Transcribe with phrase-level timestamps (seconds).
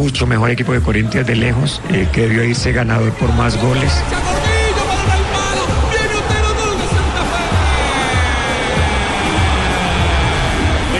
[0.00, 3.92] mucho mejor equipo de Corinthians de lejos, eh, que debió irse ganador por más goles.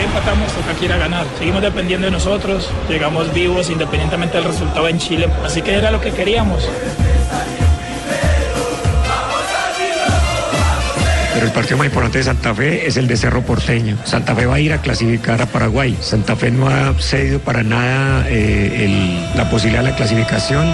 [0.03, 1.25] Empatamos, toca que ir a ganar.
[1.39, 5.99] Seguimos dependiendo de nosotros, llegamos vivos independientemente del resultado en Chile, así que era lo
[5.99, 6.69] que queríamos.
[11.41, 13.97] El partido más importante de Santa Fe es el de Cerro Porteño.
[14.05, 15.97] Santa Fe va a ir a clasificar a Paraguay.
[15.99, 20.71] Santa Fe no ha cedido para nada eh, la posibilidad de la clasificación.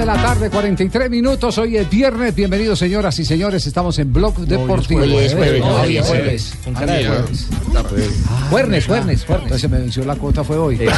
[0.00, 1.58] De la tarde, 43 minutos.
[1.58, 2.34] Hoy es viernes.
[2.34, 3.66] Bienvenidos, señoras y señores.
[3.66, 5.02] Estamos en Blog Deportivo.
[5.02, 6.54] Hoy es jueves, Hoy es jueves.
[6.64, 7.46] jueves.
[8.72, 9.26] Es jueves.
[9.28, 10.80] Entonces se me venció la cuota, fue hoy.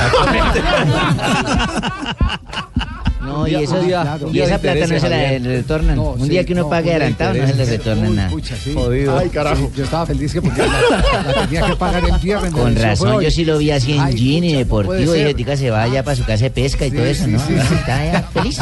[3.42, 5.96] No, y, día- eso, y esa plata no se la retornan.
[5.96, 7.78] No, un sí, día que uno no, pague adelantado no se le intereses.
[7.78, 8.30] retorna Uy, nada.
[8.30, 8.74] pucha, sí.
[9.18, 9.56] Ay, carajo.
[9.56, 12.52] Sí, yo estaba feliz que porque la, la tenía que pagar en viernes.
[12.52, 13.24] Con razón, hoy.
[13.24, 15.26] yo sí lo vi así en Ay, no puede deportivo, y ser.
[15.28, 17.38] Etica se vaya para su casa de pesca y todo eso, sí, ¿no?
[17.38, 17.74] sí, Uno sí.
[17.74, 18.58] Está ya feliz.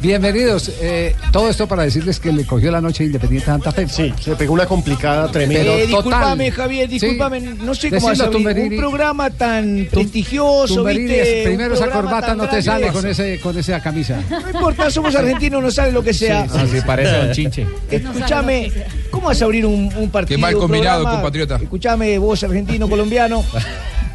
[0.00, 0.70] Bienvenidos.
[0.80, 3.88] Eh, todo esto para decirles que le cogió la noche Independiente Santa Fe.
[3.88, 5.62] Sí, se pegó una complicada tremenda.
[5.72, 5.88] Eh, total.
[5.88, 7.40] discúlpame, Javier, discúlpame.
[7.40, 8.76] No sé cómo Tumberini.
[8.76, 14.13] un programa tan prestigioso, primero esa corbata no te sale con, ese, con esa camisa.
[14.30, 16.42] No importa, somos argentinos, no sale lo que sea.
[16.42, 17.66] Así parece Don Chinche.
[17.90, 18.72] Escúchame,
[19.10, 20.36] ¿cómo vas a abrir un, un partido?
[20.36, 21.22] Qué mal un combinado, programa?
[21.22, 21.56] compatriota.
[21.56, 23.44] Escúchame, vos argentino, colombiano.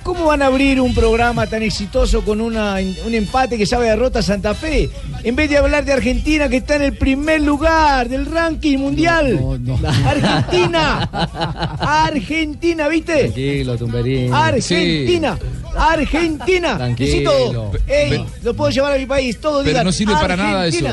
[0.03, 3.91] ¿Cómo van a abrir un programa tan exitoso con una, un empate que sabe a
[3.91, 4.89] derrota a Santa Fe?
[5.23, 9.35] En vez de hablar de Argentina, que está en el primer lugar del ranking mundial.
[9.39, 9.87] No, no, no.
[10.07, 11.09] Argentina.
[11.79, 13.19] Argentina, ¿viste?
[13.25, 14.33] Tranquilo, Tumberín.
[14.33, 15.37] Argentina.
[15.75, 16.77] Argentina.
[16.77, 17.31] Tranquilo.
[17.31, 17.71] Todo.
[17.87, 19.39] Ey, Pero- lo puedo llevar a mi país.
[19.39, 20.85] Todo Pero digan, no sirve para nada eso.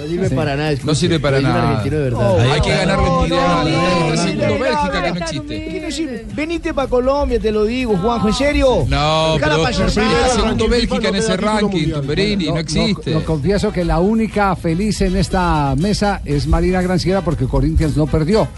[0.00, 0.74] No sirve para nada.
[0.82, 1.82] No sirve para nada.
[2.14, 5.64] Oh, Hay que no, segundo no, Bélgica que no existe.
[5.64, 6.26] ¿Qué no sirve?
[6.34, 8.86] Venite para Colombia, te lo digo, Juanjo, ¿en serio?
[8.88, 11.90] No, pero el segundo Bélgica no en ese ranking.
[11.90, 13.10] Tumberini, no existe.
[13.10, 18.06] No, confieso que la única feliz en esta mesa es Marina Granciera porque Corinthians no
[18.06, 18.48] perdió.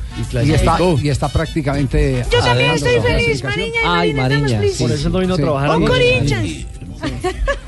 [0.45, 2.25] Y, está, y está prácticamente.
[2.31, 3.45] Yo también adelante estoy feliz.
[3.45, 3.81] Mariña.
[3.85, 4.61] Ay, Mariña.
[4.79, 5.69] Por eso no vino a trabajar.
[5.71, 5.87] ¡Con.
[5.87, 6.67] Corinthians!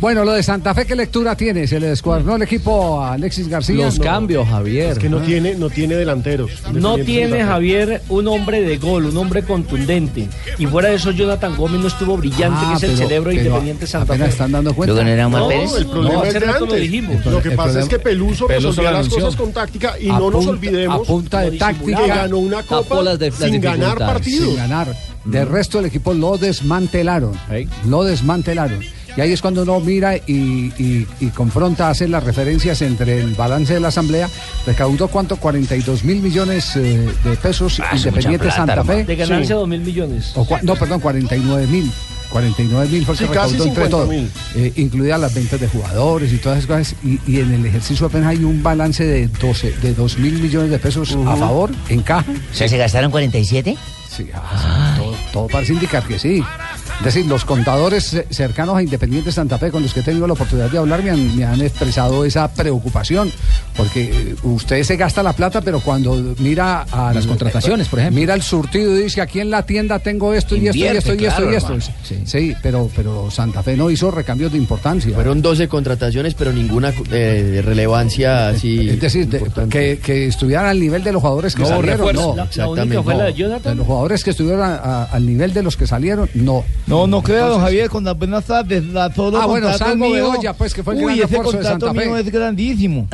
[0.00, 1.66] Bueno, lo de Santa Fe, ¿qué lectura tiene?
[1.66, 3.86] ¿Se le descuadernó el equipo a Alexis García?
[3.86, 4.92] Los cambios, Javier.
[4.92, 6.52] Es que no tiene, no tiene delanteros.
[6.72, 7.42] No tiene.
[7.42, 10.28] Javier un hombre de gol, un hombre contundente.
[10.56, 13.32] Y fuera de eso, Jonathan Gómez no estuvo brillante, Ah, que es el pero- cerebro
[13.32, 14.32] Independiente Santa apenas Fe.
[14.34, 14.94] están dando cuenta.
[14.94, 15.76] No No.
[15.76, 16.80] El problema No, es de rato lo antes.
[16.80, 17.26] dijimos.
[17.26, 20.30] Lo que El pasa es que Peluso Peluso resolvió las cosas con táctica y no
[20.30, 22.06] nos olvidemos A punta de que táctica.
[22.06, 24.46] ganó una copa las de- las sin ganar partidos.
[24.46, 24.94] sin ganar.
[25.24, 27.32] De resto, el equipo lo desmantelaron.
[27.88, 28.78] Lo desmantelaron.
[29.16, 30.22] Y ahí es cuando uno mira y,
[30.78, 34.28] y- y confronta, hace las referencias entre el balance de la Asamblea.
[34.66, 35.36] Recaudó cuánto?
[35.36, 39.04] 42 mil millones eh, de pesos Ah, Independiente plata, Santa Fe.
[39.04, 39.52] De ganancia Sí.
[39.54, 40.32] dos mil millones.
[40.36, 41.90] O no, perdón, 49 mil.
[42.30, 44.30] 49 mil fue el Sí, que casi recaudó entre 50 todo, mil.
[44.56, 46.94] eh, incluidas las ventas de jugadores y todas esas cosas.
[47.02, 50.70] Y, y en el ejercicio apenas hay un balance de 12, de 2 mil millones
[50.70, 52.30] de pesos a favor, en caja.
[52.30, 53.76] O sea, ¿se gastaron 47?
[54.08, 56.42] Sí, ah, todo, todo parece indicar que sí.
[56.98, 60.32] Es decir, los contadores cercanos a Independiente Santa Fe, con los que he tenido la
[60.32, 63.30] oportunidad de hablar, me han, me han expresado esa preocupación.
[63.76, 68.18] Porque eh, usted se gasta la plata, pero cuando mira a Las contrataciones, por ejemplo.
[68.20, 70.98] Mira el surtido y dice: aquí en la tienda tengo esto y esto y Invierte,
[70.98, 71.92] esto y esto claro, y esto.
[72.02, 75.14] Sí, sí, pero, pero Santa Fe no hizo recambios de importancia.
[75.14, 78.88] Fueron 12 contrataciones, pero ninguna eh, de relevancia así.
[78.90, 81.90] es decir, de- que, que estuvieran al nivel de los jugadores que No, salieron.
[81.98, 82.34] refuerzo.
[82.34, 83.76] No, La, la única fue la de de Jonathan.
[83.78, 86.64] los jugadores que estuvieron a- a- al nivel de los que salieron, no.
[86.86, 90.12] No, no creo, don Entonces- Javier, cuando apenas desde todo Ah, bueno, contrato mío.
[90.12, 92.06] Bedoya, pues, que fue el Uy, gran ese refuerzo de contrato Santa Fe.
[92.06, 93.08] mío es grandísimo.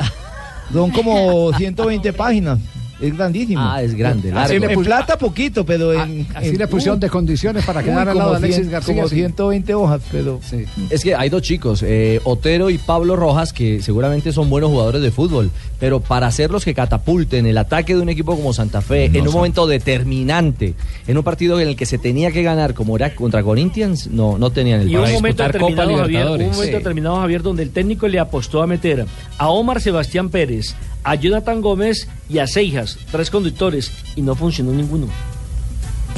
[0.71, 2.59] Son como 120 páginas.
[3.01, 3.61] Es grandísimo.
[3.61, 4.53] Ah, es grande, En- largo.
[4.53, 6.25] En, le puso- plata poquito, pero en...
[6.33, 8.95] Así en- le pusieron uh, de condiciones para quedar al lado de Alexis 100 García.
[8.95, 9.15] Como sí.
[9.15, 10.39] 120 hojas, pero...
[10.43, 10.63] Sí.
[10.89, 15.01] Es que hay dos chicos, eh, Otero y Pablo Rojas, que seguramente son buenos jugadores
[15.01, 18.81] de fútbol, pero para ser los que catapulten el ataque de un equipo como Santa
[18.81, 20.73] Fe en un momento determinante,
[21.07, 24.37] en un partido en el que se tenía que ganar como era contra Corinthians, no,
[24.37, 26.69] no tenían el Y un para momento disputar Copa determinado, Javier, un momento Sí.
[26.71, 29.05] determinado, Javier, donde el técnico le apostó a meter
[29.37, 30.75] a Omar Sebastián Pérez,
[31.05, 35.07] a Jonathan Gómez y a Seijas, tres conductores, y no funcionó ninguno.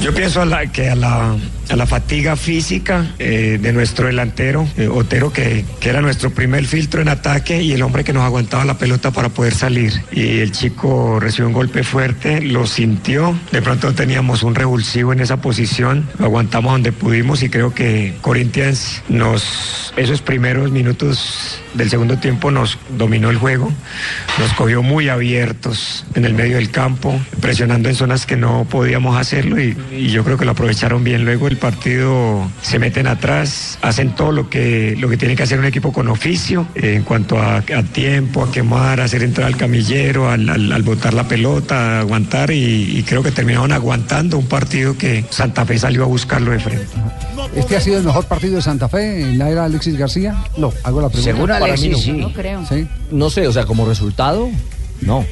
[0.00, 0.42] Yo pienso
[0.72, 1.36] que a la,
[1.68, 6.64] a la fatiga física eh, de nuestro delantero, eh, Otero, que, que era nuestro primer
[6.66, 9.92] filtro en ataque y el hombre que nos aguantaba la pelota para poder salir.
[10.12, 15.20] Y el chico recibió un golpe fuerte, lo sintió, de pronto teníamos un revulsivo en
[15.20, 21.90] esa posición, lo aguantamos donde pudimos y creo que Corinthians nos, esos primeros minutos del
[21.90, 23.72] segundo tiempo nos dominó el juego,
[24.38, 29.16] nos cogió muy abiertos en el medio del campo, presionando en zonas que no podíamos
[29.16, 29.76] hacerlo y,
[30.08, 31.24] yo creo que lo aprovecharon bien.
[31.24, 35.64] Luego partido se meten atrás, hacen todo lo que, lo que tiene que hacer un
[35.66, 39.56] equipo con oficio eh, en cuanto a, a tiempo, a quemar, a hacer entrar al
[39.56, 44.38] camillero, al, al- al botar la pelota, a aguantar y, y creo que terminaron aguantando
[44.38, 46.86] un partido que Santa Fe salió a buscarlo de frente.
[47.54, 50.36] ¿Este ha sido el mejor partido de Santa Fe en la era Alexis García?
[50.56, 51.32] No, hago la pregunta.
[51.32, 51.98] Según Alexis, no.
[51.98, 52.12] sí.
[52.12, 52.64] No creo.
[52.68, 52.86] Sí.
[53.10, 54.48] No sé, o sea, como resultado,
[55.00, 55.24] no.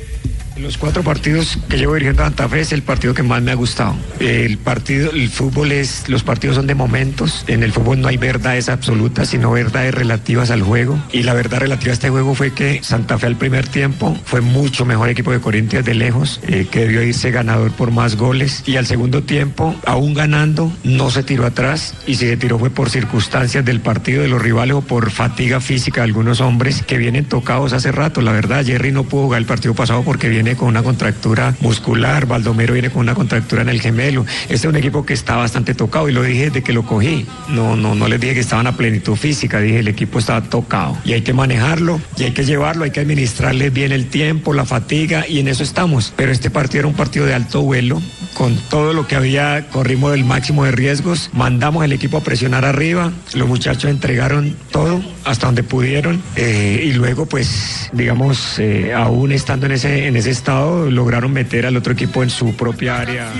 [0.58, 3.50] Los cuatro partidos que llevo dirigiendo a Santa Fe es el partido que más me
[3.50, 3.94] ha gustado.
[4.20, 7.44] El partido, el fútbol es, los partidos son de momentos.
[7.46, 10.98] En el fútbol no hay verdades absolutas, sino verdades relativas al juego.
[11.12, 14.40] Y la verdad relativa a este juego fue que Santa Fe al primer tiempo fue
[14.40, 18.62] mucho mejor equipo de Corintias de lejos, eh, que debió irse ganador por más goles.
[18.64, 21.92] Y al segundo tiempo, aún ganando, no se tiró atrás.
[22.06, 25.60] Y si se tiró fue por circunstancias del partido de los rivales o por fatiga
[25.60, 28.22] física de algunos hombres que vienen tocados hace rato.
[28.22, 32.26] La verdad, Jerry no pudo jugar el partido pasado porque viene con una contractura muscular,
[32.26, 34.24] Baldomero viene con una contractura en el gemelo.
[34.42, 37.26] Este es un equipo que está bastante tocado y lo dije desde que lo cogí.
[37.48, 40.96] No, no, no les dije que estaban a plenitud física, dije el equipo estaba tocado
[41.04, 44.64] y hay que manejarlo y hay que llevarlo, hay que administrarles bien el tiempo, la
[44.64, 46.12] fatiga y en eso estamos.
[46.16, 48.00] Pero este partido era un partido de alto vuelo,
[48.34, 52.64] con todo lo que había, corrimos el máximo de riesgos, mandamos el equipo a presionar
[52.64, 59.32] arriba, los muchachos entregaron todo hasta donde pudieron eh, y luego pues digamos eh, aún
[59.32, 63.32] estando en ese, en ese estado lograron meter al otro equipo en su propia área.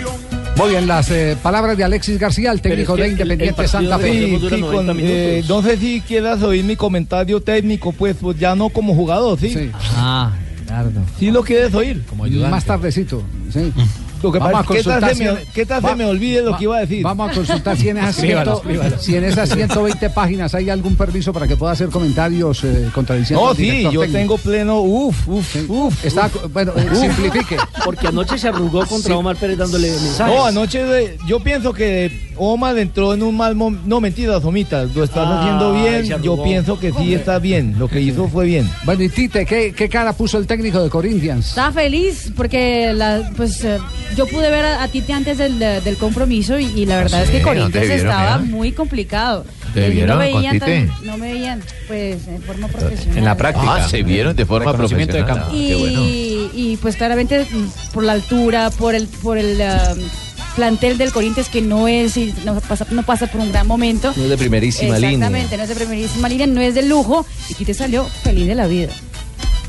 [0.56, 3.62] Muy bien, las eh, palabras de Alexis García, el técnico de es que el- Independiente
[3.62, 4.12] el Santa Fe.
[4.12, 8.54] Sí, sí, con, eh, no sé si quieras oír mi comentario técnico, pues, pues ya
[8.54, 9.70] no como jugador, ¿sí?
[9.94, 10.32] Ah,
[10.66, 10.90] claro.
[11.18, 12.02] Sí lo quieres oír.
[12.50, 13.22] Más tardecito,
[13.52, 13.70] sí.
[14.22, 16.50] Lo que Vamos pasa a consultar tal me, ¿qué tal va- se me olvide lo
[16.52, 17.02] va- que iba a decir?
[17.02, 18.98] Vamos a consultar si en esas, Escríbalo, 100 escríbalo.
[19.02, 23.44] si en esas 120 páginas hay algún permiso para que pueda hacer comentarios eh, contradiciendo
[23.44, 24.18] No, sí, yo técnico.
[24.18, 26.04] tengo pleno, uf, uf, uf.
[26.04, 26.98] Está, bueno, eh, Uf.
[26.98, 27.56] simplifique.
[27.84, 29.12] Porque anoche se arrugó contra Sí.
[29.12, 30.34] Omar Pérez dándole mensajes.
[30.34, 33.84] No, anoche de- yo pienso que Omar entró en un mal momento.
[33.86, 34.94] No, mentiras, Omitas.
[34.94, 36.22] Lo estás Ah, haciendo bien.
[36.22, 37.74] Yo pienso que sí está bien.
[37.78, 38.68] Lo que hizo fue bien.
[38.84, 41.48] Bueno, y Tite, ¿qué, qué cara puso el técnico de Corinthians?
[41.48, 43.78] Estaba feliz porque la, pues eh,
[44.16, 47.30] yo pude ver a, a Tite antes del, del compromiso y, y la verdad es
[47.30, 48.56] que Sí, ¿no te Corinthians vieron, estaba mira?
[48.56, 49.44] muy complicado.
[49.74, 50.90] ¿Te Eh, vieron no con veían Tite?
[51.04, 53.18] no me veían pues en forma profesional.
[53.18, 53.74] En la práctica.
[53.76, 55.50] Ah, se vieron de forma Reconocimiento de profesional.
[55.50, 55.56] campo.
[55.56, 56.00] Ah, y, qué bueno.
[56.54, 60.02] y, pues claramente mm, por la altura, por el por el um,
[60.56, 64.12] plantel del Corinthians que no es no pasa, no pasa por un gran momento.
[64.16, 65.10] No es de primerísima línea.
[65.10, 68.54] Exactamente, no es de primerísima línea, no es de lujo y Tite salió feliz de
[68.54, 68.90] la vida.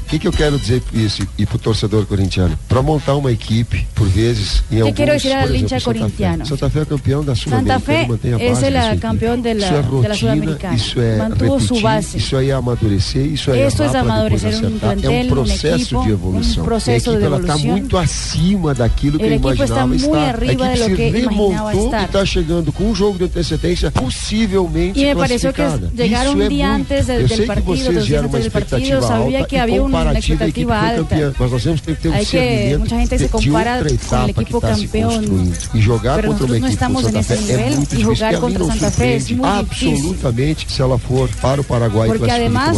[0.08, 2.58] O que, que eu quero dizer com isso e pro torcedor corintiano?
[2.70, 5.80] Para montar uma equipe, por vezes, em ¿Qué alguns, quiero decir al por hincha exemplo,
[5.82, 6.46] Santa corintiano?
[6.46, 6.50] Fe.
[6.50, 8.88] Santa Fe é campeão da Santa Sul-Americana, Fe mantém a es base el da sua
[8.92, 9.02] equipe.
[9.02, 10.76] campeón de la, Isso é de la rotina, Sudamericana.
[10.76, 12.18] isso é Mantuvo repetir, su base.
[12.18, 14.92] isso aí é amadurecer, isso aí Esto é es errar pra amadurecer depois un acertar.
[14.92, 16.64] É plantel, um un processo equipo, de evolução.
[16.64, 17.72] un proceso e a de equipe ela está evolución.
[17.74, 20.36] muito acima daquilo que El eu equipo está imaginava muy estar.
[20.36, 21.30] arriba a de equipe lo se que imaginaba
[21.72, 22.02] remontou estar.
[22.02, 25.92] e está chegando com um jogo de antecedência possivelmente Y me pareció que classificada.
[26.02, 26.82] llegar Isso un é día muito.
[26.94, 28.78] antes del, eu del sei que partido, vocês dos días geram uma antes del partido,
[28.78, 31.16] expectativa sabía alta que e había una comparativa à equipe alta.
[31.16, 31.34] campeã.
[31.40, 33.94] Mas nós temos que ter um Hay que, mucha gente se compara outra con el
[33.96, 35.10] etapa que equipo campeón.
[35.26, 35.58] construindo.
[35.74, 36.76] E jogar contra uma nosotros no equipe
[37.08, 38.40] en Santa ese Fe é nivel muito y difícil.
[38.42, 39.94] contra Santa Fe es surpreende muy difícil.
[39.94, 42.78] absolutamente se ela for para o Paraguai Porque com además,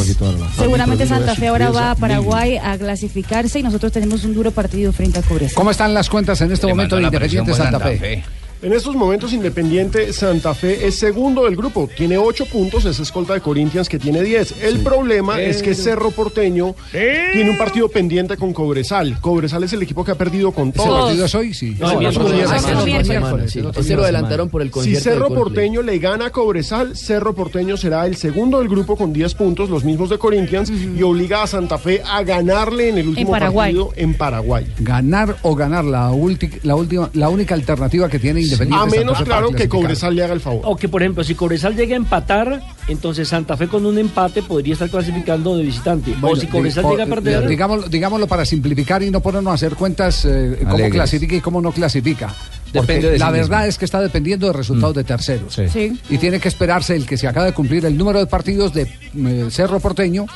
[0.58, 1.96] seguramente Santa Fe ahora va a.
[1.96, 5.56] Paraguay a clasificarse y nosotros tenemos un duro partido frente a Cobresal.
[5.56, 8.24] ¿Cómo están las cuentas en este momento de Independiente Santa Fe?
[8.62, 11.90] En estos momentos, Independiente Santa Fe es segundo del grupo.
[11.96, 14.64] Tiene ocho puntos, es escolta de Corinthians que tiene 10.
[14.64, 19.18] El problema es que Cerro Porteño tiene un partido pendiente con Cobresal.
[19.22, 21.06] Cobresal es el equipo que ha perdido con ¿Ese todos.
[21.06, 21.54] partido es hoy?
[21.54, 21.78] Sí.
[21.80, 25.30] No, el otro Ese lo de la adelantaron por el Si Cerro.
[25.30, 29.70] Porteño le gana a Cobresal, Cerro Porteño será el segundo del grupo con 10 puntos,
[29.70, 33.94] los mismos de Corinthians, y obliga a Santa Fe a ganarle en el último partido
[33.96, 34.68] en Paraguay.
[34.80, 38.98] Ganar o ganar, la, ulti- la, última, la única alternativa que tiene Independiente A Santa
[38.98, 39.70] menos, Fe claro, que.
[39.70, 40.62] Cobresal le haga el favor.
[40.66, 44.42] O que, por ejemplo, si Cobresal llega a empatar, entonces Santa Fe con un empate
[44.44, 46.14] podría estar clasificando de visitante.
[46.22, 47.48] o si Cobresal llega a perder.
[47.48, 51.62] Digámoslo, digámoslo para simplificar y no ponernos a hacer cuentas eh, cómo clasifica y cómo
[51.62, 52.34] no clasifica.
[52.72, 53.70] Porque Depende de la sí verdad mismo.
[53.70, 55.56] es que está dependiendo de resultados de terceros.
[55.74, 56.00] Sí.
[56.10, 58.84] Y tiene que esperarse el que se acaba de cumplir el número de partidos de
[58.84, 60.28] eh, Cerro Porteño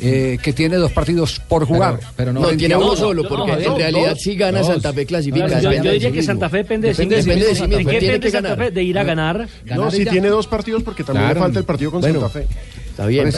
[0.00, 2.00] eh, que tiene dos partidos por jugar.
[2.16, 5.46] Pero, no, tiene uno solo, porque en realidad si gana Santa Fe clasifica.
[5.46, 6.22] Claro, yo, depende yo de diría sí que.
[6.22, 8.48] Santa Fe depende de sí Depende de sí mismo, ¿De qué tiene depende que Santa
[8.50, 8.64] ganar.
[8.66, 8.70] Fe?
[8.72, 9.48] De ir a ganar.
[9.66, 11.40] No, si tiene dos partidos porque también Claro.
[11.40, 12.46] le falta el partido con Bueno, Santa Fe.
[12.90, 13.30] Está bien.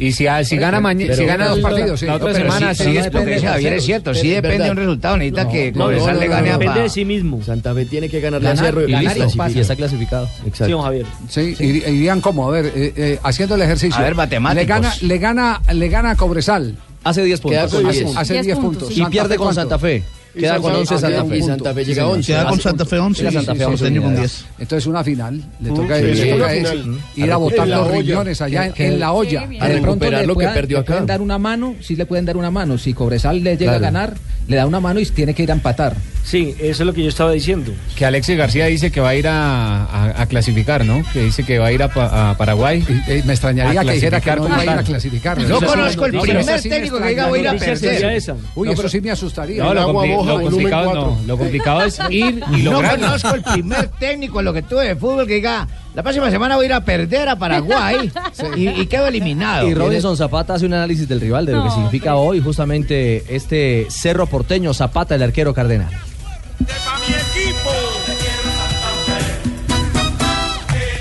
[0.00, 2.06] Y si, si gana mañana, si Pero- gana dos la- partidos, sí.
[2.06, 5.16] la otra semana, sí- es Javier, es cierto, sí depende de un resultado.
[5.18, 7.42] Necesita que No, Cobresal no, le gane no, a depende de sí mismo.
[7.44, 9.14] Santa Fe tiene que Ganar Cerro y listo.
[9.14, 9.50] clasifica.
[9.50, 10.24] Y está clasificado.
[10.46, 10.64] Exacto.
[10.64, 11.06] Sí, don Javier.
[11.28, 13.98] Sí, irían como, a ver, eh, eh, haciendo el ejercicio.
[14.00, 14.58] A ver, matemáticos.
[14.58, 16.76] Le gana, le gana, le gana a Cobresal.
[17.04, 17.62] Hace 10 puntos.
[17.74, 18.90] Hace, hace- hace 10 puntos.
[18.90, 19.54] Y Santa pierde Fe, con.
[19.54, 20.02] Santa Fe.
[20.34, 21.42] Queda con Fe- 11 ah, Santa Fe.
[21.42, 22.10] Santa llega a señor.
[22.16, 22.32] 11.
[22.32, 23.18] Queda con Santa Fe 11.
[23.20, 24.04] Llega Sí, Santa Fe sí, 11 señor.
[24.04, 24.44] unidades.
[24.58, 29.48] Entonces una final, le Mm, toca, ir a la los riñones allá en, la olla.
[29.60, 30.92] A recuperar le lo que perdió le acá.
[30.92, 32.78] pueden dar una mano, sí le pueden dar una mano.
[32.78, 34.14] Si Cobresal le llega a ganar,
[34.46, 35.94] le da una mano y tiene que ir a empatar.
[36.22, 37.72] Sí, eso es lo que yo estaba diciendo.
[37.96, 41.02] Que Alexis García dice que va a ir a, a- a clasificar, ¿no?
[41.12, 42.84] Que dice que va a ir a, Pa- a Paraguay.
[43.24, 44.84] Me extrañaría que dijera que no iba a ir a tal.
[44.84, 45.38] clasificar.
[45.40, 48.22] No conozco el primer técnico que diga, voy a ir a perder.
[48.54, 49.62] Uy, No, eso pero- sí me asustaría.
[49.64, 51.18] No, lo, lo complicado no.
[51.26, 53.06] Lo complicado es ir y No lograrlo.
[53.06, 56.56] conozco el primer técnico en lo que tuve de fútbol que diga, la próxima semana
[56.56, 58.10] voy a ir a perder a Paraguay
[58.56, 59.66] y, y quedo eliminado.
[59.68, 63.24] Y Robinson Zapata hace un análisis del rival, de lo que No, significa hoy justamente
[63.34, 65.90] este Cerro Porteño, Zapata, el arquero cardenal.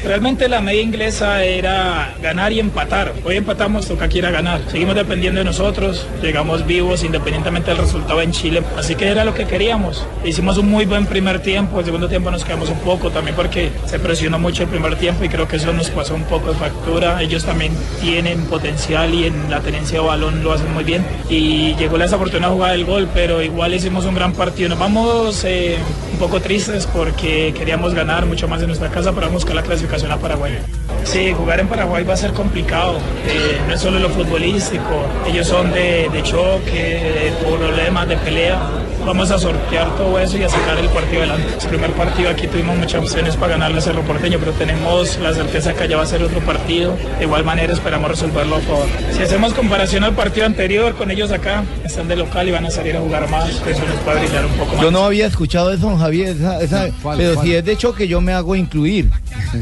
[0.09, 3.13] Realmente la media inglesa era ganar y empatar.
[3.23, 4.59] Hoy empatamos, toca que ganar.
[4.67, 8.63] Seguimos dependiendo de nosotros, llegamos vivos independientemente del resultado en Chile.
[8.75, 10.07] Así que era lo que queríamos.
[10.25, 13.69] Hicimos un muy buen primer tiempo, el segundo tiempo nos quedamos un poco también porque
[13.85, 16.57] se presionó mucho el primer tiempo y creo que eso nos pasó un poco de
[16.57, 17.21] factura.
[17.21, 21.05] Ellos también tienen potencial y en la tenencia de balón lo hacen muy bien.
[21.29, 24.69] Y llegó la desafortunada jugada del gol, pero igual hicimos un gran partido.
[24.69, 25.77] Nos vamos eh,
[26.13, 29.98] un poco tristes porque queríamos ganar mucho más en nuestra casa para buscar la clasificación
[30.07, 30.57] a Paraguay.
[31.03, 32.97] Sí, jugar en Paraguay va a ser complicado.
[33.27, 35.05] Eh, no es solo lo futbolístico.
[35.27, 38.59] Ellos son de, de choque, de problemas, de pelea.
[39.05, 41.47] Vamos a sortear todo eso y a sacar el partido adelante.
[41.61, 45.33] El primer partido aquí tuvimos muchas opciones para ganarle a Cerro Porteño, pero tenemos la
[45.33, 46.95] certeza que allá va a ser otro partido.
[47.17, 48.85] De igual manera esperamos resolverlo a favor.
[49.15, 52.71] Si hacemos comparación al partido anterior con ellos acá, están de local y van a
[52.71, 53.49] salir a jugar más.
[53.49, 54.81] Eso nos puede brillar un poco más.
[54.83, 57.47] Yo no había escuchado eso, don Javier, esa- esa- ¿Cuál, pero cuál?
[57.47, 59.09] si es de choque yo me hago incluir.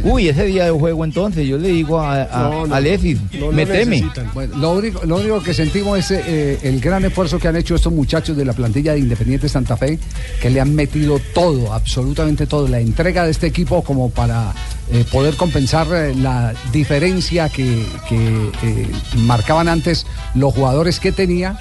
[0.04, 3.20] Uy, ese día de juego entonces, yo le digo a, a, No, no, a Alexis,
[3.40, 4.32] no lo.
[4.34, 7.94] Bueno, único, lo único que sentimos es eh, el gran esfuerzo que han hecho estos
[7.94, 10.00] muchachos de la plantilla de Independiente Santa Fe,
[10.42, 14.54] que le han metido todo, absolutamente todo, la entrega de este equipo como para
[14.90, 21.60] eh, poder compensar eh, la diferencia que, que, eh, marcaban antes los jugadores que tenía.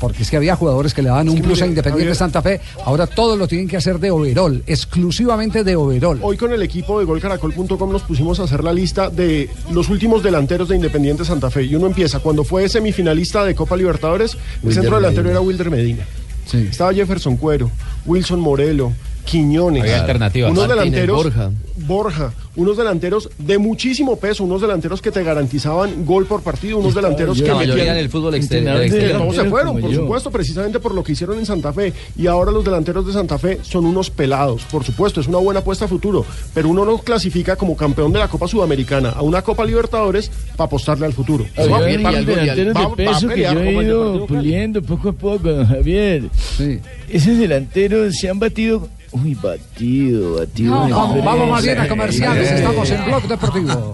[0.00, 2.60] Porque es que había jugadores que le daban un plus a Independiente Javier- Santa Fe,
[2.84, 6.18] ahora todos lo tienen que hacer de overall, exclusivamente de overall.
[6.22, 10.22] Hoy con el equipo de golcaracol.com nos pusimos a hacer la lista de los últimos
[10.22, 11.64] delanteros de Independiente Santa Fe.
[11.64, 15.30] Y uno empieza, cuando fue semifinalista de Copa Libertadores, el centro delantero Medina.
[15.30, 16.06] era Wilder Medina.
[16.46, 16.66] Sí.
[16.70, 17.70] Estaba Jefferson Cuero,
[18.06, 18.92] Wilson Morelo,
[19.28, 19.82] Quiñones.
[19.82, 20.50] Había alternativas.
[20.50, 21.16] Unos Martínez, delanteros.
[21.24, 21.50] Borja.
[21.86, 22.32] Borja.
[22.56, 27.38] Unos delanteros de muchísimo peso, unos delanteros que te garantizaban gol por partido, unos delanteros
[27.38, 28.74] La que mayoría metían- en el fútbol exterior.
[29.20, 30.00] No se fueron, por yo.
[30.00, 31.92] supuesto, precisamente por lo que hicieron en Santa Fe.
[32.16, 35.60] Y ahora los delanteros de Santa Fe son unos pelados, por supuesto, es una buena
[35.60, 36.24] apuesta a futuro.
[36.52, 40.66] Pero uno los clasifica como campeón de la Copa Sudamericana a una Copa Libertadores para
[40.66, 41.44] apostarle al futuro.
[41.56, 45.64] Va- y delanteros va- de va peso que yo he ido puliendo poco a poco,
[45.64, 46.24] Javier.
[46.56, 46.80] Sí.
[47.08, 48.88] Esos delanteros se han batido.
[49.12, 50.88] Uy, batido, batido.
[50.88, 53.92] No, Vamos, vamos más bien a comerciales, estamos en Blog Deportivo.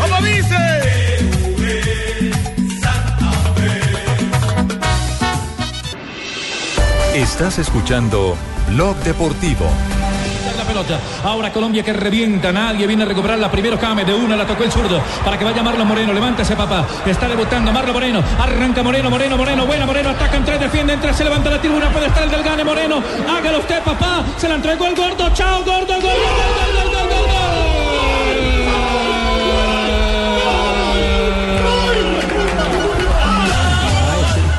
[0.00, 0.56] ¿Cómo dice?
[7.14, 8.36] Estás escuchando
[8.70, 9.66] Blog Deportivo.
[10.56, 10.98] La pelota.
[11.24, 12.52] Ahora Colombia que revienta.
[12.52, 14.04] Nadie viene a recuperar la primero Came.
[14.04, 15.00] De una la tocó el zurdo.
[15.24, 16.12] Para que vaya Marlon Moreno.
[16.12, 16.86] Levántese, papá.
[17.04, 18.22] Está debutando Marlon Moreno.
[18.38, 19.66] Arranca Moreno, Moreno, Moreno.
[19.66, 20.10] Buena Moreno.
[20.10, 21.16] Atacan tres, defienden tres.
[21.16, 21.90] Se levanta la tribuna.
[21.90, 23.02] Puede estar el del Gane Moreno.
[23.28, 24.24] Hágalo usted, papá.
[24.36, 25.30] Se la entregó el gordo.
[25.34, 25.94] Chao, gordo.
[25.94, 27.05] Gol, gol, gol, gol,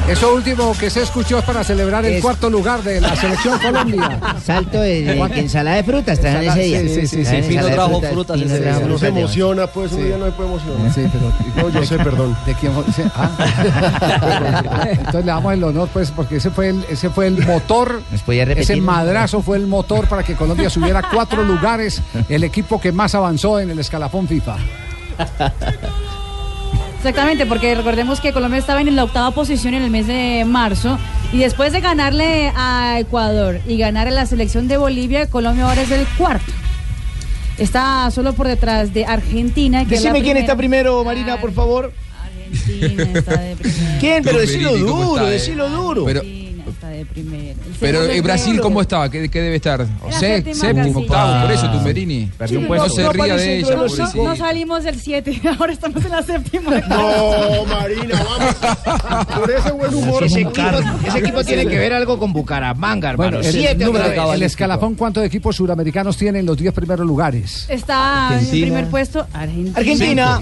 [0.07, 3.59] Eso último que se escuchó es para celebrar el Es- cuarto lugar de la selección
[3.63, 4.19] Colombia.
[4.43, 5.37] Salto de, de- ¿Cuánto?
[5.37, 6.53] ensalada de frutas ese día.
[6.53, 8.79] Sí, sí, sí, Pino de trajo frutas, ese día.
[8.79, 10.93] No se de- emociona, pues un día no se puede emocionar.
[10.93, 11.27] Sí, pero.
[11.57, 12.37] No, yo sé, perdón.
[12.45, 12.71] ¿De quién
[13.15, 14.85] ah.
[14.91, 18.01] Entonces le damos el honor, pues, porque ese fue el, ese fue el motor.
[18.55, 23.15] Ese madrazo fue el motor para que Colombia subiera cuatro lugares, el equipo que más
[23.15, 24.55] avanzó en el escalafón FIFA.
[27.07, 30.99] Exactamente, porque recordemos que Colombia estaba en la octava posición en el mes de marzo
[31.31, 35.83] y después de ganarle a Ecuador y ganar a la selección de Bolivia, Colombia ahora
[35.83, 36.51] es el cuarto.
[37.57, 39.87] Está solo por detrás de Argentina.
[39.87, 41.93] Que es la Decime quién está primero, Marina, por favor.
[42.21, 43.99] Argentina está de primero.
[44.01, 44.23] ¿Quién?
[44.23, 45.31] Pero Tumberini, decilo ¿cómo duro, eh?
[45.31, 46.03] decilo duro.
[46.03, 46.21] Pero,
[46.97, 47.59] de primero.
[47.65, 48.59] El pero eh, Brasil.
[48.61, 49.09] ¿cómo estaba?
[49.09, 49.85] ¿Qué, qué debe estar?
[50.11, 52.29] Sé- séptimo, octavo, por eso Tumberini.
[52.47, 54.23] Sí, No se ría de ella, No, no, pobrecita.
[54.23, 56.71] no salimos del 7, ahora estamos en la séptima.
[56.87, 59.25] No, Marina, vamos.
[59.39, 60.23] Por ese buen humor.
[60.23, 60.61] Ese equipo,
[61.07, 63.31] ese equipo tiene que ver algo con Bucaramanga, hermano.
[63.37, 64.35] Bueno, el, Siete número- otra vez.
[64.35, 67.65] el escalafón, ¿cuántos equipos suramericanos tienen los 10 primeros lugares?
[67.69, 68.65] Está en el Argentina.
[68.67, 69.73] primer puesto Argentina.
[69.77, 70.41] Argentina.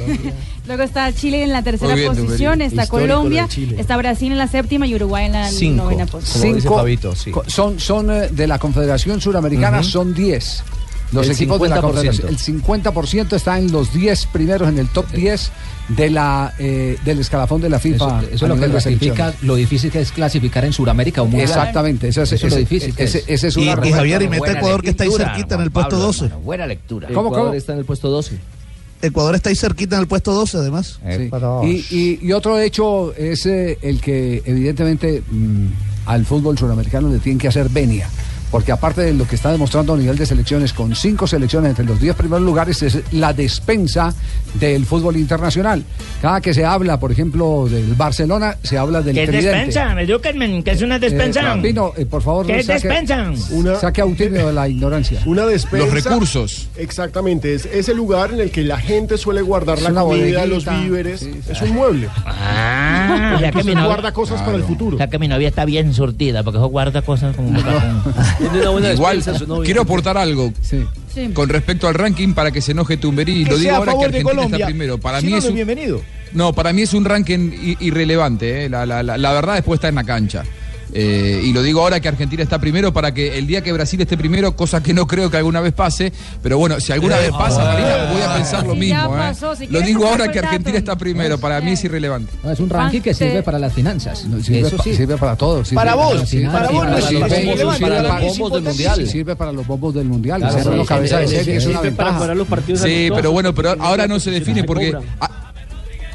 [0.67, 4.48] Luego está Chile en la tercera bien, posición, está Histórico Colombia, está Brasil en la
[4.48, 6.60] séptima y Uruguay en la novena posición.
[6.62, 6.84] Cinco
[7.31, 9.88] co- son, son eh, de la Confederación Suramericana, Ujú.
[9.89, 10.63] son 10.
[11.12, 11.81] Los El equipos de la 50%.
[11.81, 12.27] Confederación.
[12.29, 15.51] El 50% está en los 10 primeros, en el top 10
[15.89, 18.22] de la, eh, del escalafón de la FIFA.
[18.24, 21.43] Eso, eso es lo que ratifica lo difícil que es clasificar en Sudamérica o mundial.
[21.48, 23.25] Exactamente, eso es, Eso es lo difícil que ese- es.
[23.27, 23.98] ese es Y, una y respuesta.
[23.98, 26.25] Javier, y mete Buena Ecuador que está ahí lectura, cerquita en el puesto Pablo, 12.
[26.25, 27.07] hermano, buena lectura.
[27.10, 27.53] ¿Cómo, Ecuador cómo?
[27.53, 28.39] está en el puesto 12.
[29.01, 30.99] Ecuador está ahí cerquita en el puesto 12, además.
[31.17, 31.29] Sí.
[31.65, 35.65] Y, y- y otro hecho es eh, el que evidentemente mm,
[36.07, 38.09] al fútbol suramericano le tienen que hacer venia.
[38.51, 41.83] Porque aparte de lo que está demostrando a nivel de selecciones, con cinco selecciones entre
[41.85, 44.13] los diez primeros lugares, es la despensa
[44.53, 45.83] del fútbol internacional.
[46.21, 49.57] Cada que se habla, por ejemplo, del Barcelona, se habla del ¿Qué es tridente.
[49.57, 50.01] despensa?
[50.01, 51.55] Edúquenme, ¿qué es una despensa?
[51.55, 53.31] Eh, Pino, eh, por favor, ¿Qué es saque, despensa?
[53.51, 55.19] Una- saque a de la ignorancia.
[55.25, 55.85] Una despensa.
[55.85, 56.69] Los recursos.
[56.77, 60.63] Exactamente, es ese lugar en el que la gente suele guardar Es la comida, los
[60.65, 60.81] bodeguita.
[60.81, 61.21] víveres.
[61.49, 62.07] es un mueble.
[62.25, 64.97] Ah, ya que Entonces mi novia- guarda cosas para el futuro.
[64.97, 67.51] Ya que mi novia está bien surtida, porque eso guarda cosas como...
[68.94, 69.24] Igual,
[69.63, 70.84] quiero aportar algo Sí.
[71.34, 73.46] con respecto al ranking para que se enoje Tumberini.
[73.46, 74.56] Que Lo digo ahora que Argentina Colombia.
[74.58, 74.98] está primero.
[75.00, 76.01] Para Si mí no, es un, bienvenido.
[76.34, 78.65] No, para mí es un ranking irrelevante.
[78.65, 78.70] eh.
[78.70, 80.44] La, la- la- la verdad después está en la cancha.
[80.97, 83.99] Eh, y lo digo ahora que Argentina está primero para que el día que Brasil
[83.99, 87.31] esté primero, cosa que no creo que alguna vez pase, pero bueno, si alguna vez
[87.31, 89.13] pasa, Marina, voy a pensar lo mismo.
[89.13, 89.17] eh.
[89.17, 90.77] pasó, si Lo digo ahora que Argentina dato.
[90.77, 92.31] está primero, para mí es irrelevante.
[92.41, 94.25] No, es un ranking que sirve para las finanzas.
[94.41, 94.95] Sirve, Eso pa- sí.
[94.95, 95.67] sirve para todos.
[95.67, 98.63] sirve Para vos, para vos no para irrelevante, bombos, para sirve los para- bombos del
[98.63, 99.07] mundial.
[99.07, 100.39] Sirve para los bombos del mundial.
[100.39, 102.19] Claro, sí, cabeza de sí, serie sí, es sí, una Sirve para ventaja.
[102.23, 104.93] jugar los partidos Sí, pero bueno, pero ahora no se define porque.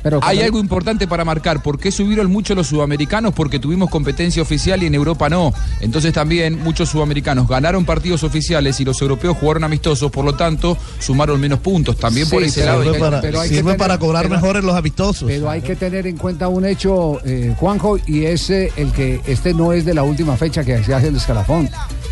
[0.02, 1.62] Pero hay algo importante para marcar.
[1.62, 3.35] ¿Por qué subieron mucho los sudamericanos?
[3.35, 5.52] Porque tuvimos competencia oficial y en Europa no.
[5.80, 10.76] Entonces también muchos sudamericanos ganaron partidos oficiales y los europeos jugaron amistosos, por lo tanto
[10.99, 11.97] sumaron menos puntos.
[11.97, 12.83] También por Sí, ese pero- lado.
[12.85, 15.28] Sirve que- para, pero hay que sirve tener- para cobrar pero- mejor en los amistosos.
[15.28, 19.21] Pero hay que tener en cuenta un hecho, eh, Juanjo, y es eh, el que
[19.26, 21.69] este no es de la última fecha que se hace el escalafón,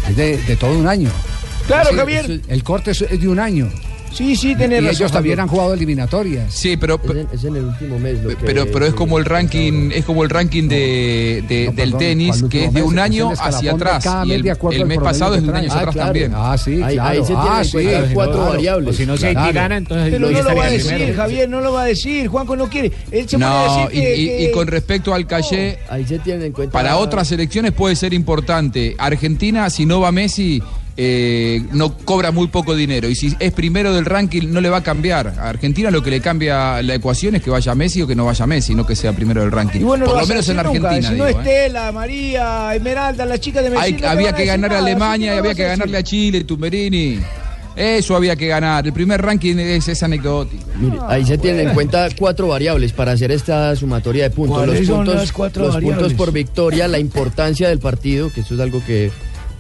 [0.09, 1.11] es de, de todo un año.
[1.66, 2.40] Claro, Sí, Javier.
[2.48, 3.68] El corte es de un año.
[4.12, 4.97] Sí, sí, Y tenés razón.
[4.97, 6.53] ellos también han jugado eliminatorias.
[6.53, 8.23] Sí, pero, Es en, es en el último mes.
[8.23, 11.73] lo que- pero, pero es como el ranking, es como el ranking de, de- No,
[11.73, 14.05] del perdón, tenis, ¿cuál que es de un año hacia atrás.
[14.25, 15.64] Y el, mes pasado es de un traen.
[15.66, 16.07] año Ah, atrás claro.
[16.09, 16.33] también.
[16.35, 17.09] Ah, sí, Ahí- claro.
[17.11, 18.14] ahí se tienen ah, sí.
[18.14, 18.51] cuatro claro.
[18.51, 18.94] variables.
[18.94, 19.12] O si no.
[19.12, 21.16] Haití gana, entonces Pero no lo va a decir, primero.
[21.16, 22.29] Javier, no lo va a decir.
[22.29, 22.92] Juanco no quiere.
[23.11, 26.16] Él se No, decir y, que, y- y que- con respecto al Calle, Ahí se
[26.25, 26.73] en cuenta.
[26.73, 28.94] para otras elecciones puede ser importante.
[28.99, 30.62] Argentina, si no va Messi,
[31.00, 33.08] eh, no cobra muy poco dinero.
[33.08, 35.28] Y si es primero del ranking, no le va a cambiar.
[35.38, 38.24] A Argentina lo que le cambia la ecuación es que vaya Messi o que no
[38.24, 39.78] vaya Messi, no que sea primero del ranking.
[39.78, 40.68] Y bueno, Por no lo menos en nunca.
[40.70, 41.08] Argentina.
[41.08, 41.30] Si no ¿eh?
[41.30, 43.92] Estela, María, Esmeralda, las chicas de Messi.
[43.92, 47.20] no había que ganar a Alemania y había que ganarle a Chile, Tumberini.
[47.76, 48.84] Eso había que ganar.
[48.84, 50.64] El primer ranking es, es anecdótico.
[50.80, 54.56] Mire, ahí se tienen en cuenta cuatro variables para hacer esta sumatoria de puntos.
[54.58, 58.40] ¿Cuáles Los son puntos, las cuatro los puntos por victoria, la importancia del partido, que
[58.40, 59.12] esto es algo que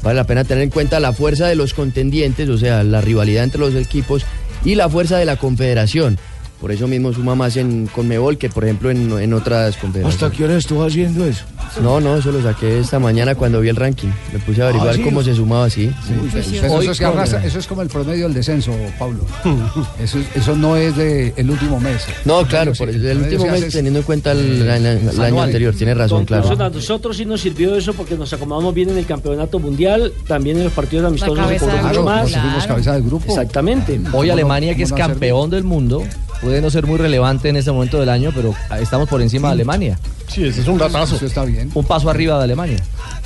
[0.02, 3.44] vale la pena tener en cuenta, la fuerza de los contendientes, o sea, la rivalidad
[3.44, 4.24] entre los equipos
[4.64, 6.18] y la fuerza de la confederación.
[6.60, 10.22] Por eso mismo suma más en Conmebol que, por ejemplo, en, en otras confederaciones.
[10.22, 11.44] ¿Hasta qué hora estuvo haciendo eso?
[11.82, 14.08] No, no, eso lo saqué esta mañana cuando vi el ranking.
[14.32, 15.02] Me puse a averiguar Ah, ¿sí?
[15.02, 15.88] cómo se sumaba así.
[16.34, 19.20] Eso, es arrastra- eso es como el promedio del descenso, Pablo.
[20.02, 22.04] Eso, es- eso no es del el último mes.
[22.24, 25.74] No, claro, por el, promedio último mes teniendo en cuenta el, el año- el anterior,
[25.74, 26.48] tiene razón, claro.
[26.60, 30.58] A nosotros sí nos sirvió eso porque nos acomodamos bien en el campeonato mundial, también
[30.58, 32.28] en los partidos amistosos de mucho grupo, más.
[32.28, 32.42] claro.
[32.48, 33.26] Fuimos cabeza de grupo.
[33.28, 34.00] Exactamente.
[34.12, 36.02] Hoy Alemania, que es campeón del mundo,
[36.40, 39.52] puede no ser muy relevante en este momento del año, pero estamos por encima de
[39.52, 39.98] Alemania.
[40.28, 41.16] Sí, ese es un datazo.
[41.16, 41.70] Eso está bien.
[41.74, 42.78] Un paso arriba de Alemania.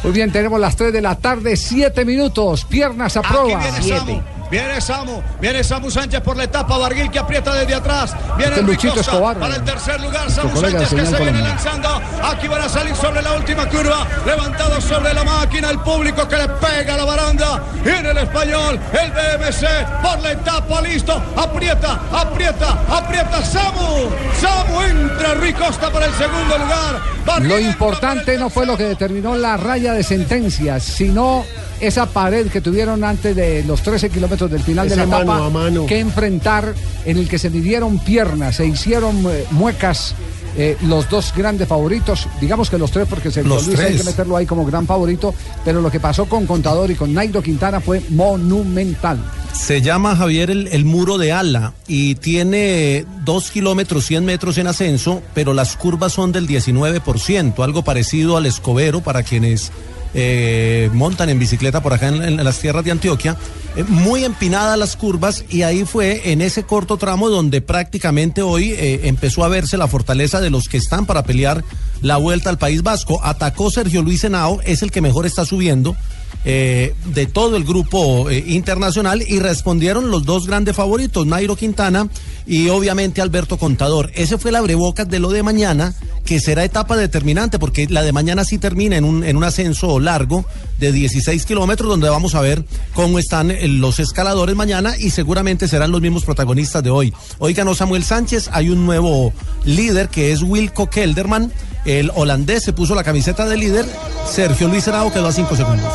[0.03, 2.64] Muy bien, tenemos las 3 de la tarde, 7 minutos.
[2.64, 3.61] Piernas a Aquí prueba.
[3.61, 4.20] viene Samu,
[4.53, 9.01] viene Samu, viene Samu Sánchez por la etapa, Barguil que aprieta desde atrás, viene Este
[9.01, 11.88] Escobar, para el tercer lugar, Samu Sánchez que se viene lanzando,
[12.23, 16.37] aquí van a salir sobre la última curva, levantado sobre la máquina, el público que
[16.37, 21.99] le pega a la baranda, en el español, el BMC por la etapa, listo, aprieta,
[22.12, 28.51] aprieta, aprieta, Samu, Samu entra Rui Costa para el segundo lugar, Barguil Lo importante no
[28.51, 31.47] fue lo que determinó la raya de sentencias, sino
[31.83, 35.45] esa pared que tuvieron antes de los 13 kilómetros del final de la etapa mano
[35.45, 35.87] a mano.
[35.87, 40.14] que enfrentar, en el que se midieron piernas, se hicieron eh, muecas.
[40.57, 44.05] eh, los dos grandes favoritos, digamos que los tres, porque Sergio Los Luis hay que
[44.05, 47.81] meterlo ahí como gran favorito, pero lo que pasó con Contador y con Nairo Quintana
[47.81, 49.18] fue monumental.
[49.55, 54.66] Se llama Javier el, el muro de ala y tiene 2 kilómetros 100 metros en
[54.66, 59.73] ascenso, pero las curvas son del 19%, algo parecido al escobero para quienes
[60.14, 63.37] eh, montan en bicicleta por acá en, las tierras de Antioquia.
[63.77, 68.72] Eh, muy empinadas las curvas y ahí fue en ese corto tramo donde prácticamente hoy
[68.72, 71.64] eh, empezó a verse la fortaleza de los que están para pelear
[72.03, 73.20] la vuelta al País Vasco.
[73.25, 75.96] Atacó Sergio Luis Henao, es el que mejor está subiendo
[76.45, 82.09] eh, de todo el grupo eh, internacional y respondieron los dos grandes favoritos, Nairo Quintana
[82.47, 84.11] y obviamente Alberto Contador.
[84.14, 88.12] Ese fue el abrebocas de lo de mañana, que será etapa determinante, porque la de
[88.12, 90.45] mañana sí termina en un, en un ascenso largo
[90.79, 95.68] de 16 kilómetros, donde vamos a ver cómo están eh, los escaladores mañana y seguramente
[95.68, 97.14] serán los mismos protagonistas de hoy.
[97.55, 99.33] Ganó Samuel Sánchez, hay un nuevo
[99.64, 101.53] líder que es Wilco Kelderman.
[101.85, 103.87] El holandés se puso la camiseta de líder.
[104.31, 105.92] Sergio Luis Henao quedó a 5 segundos.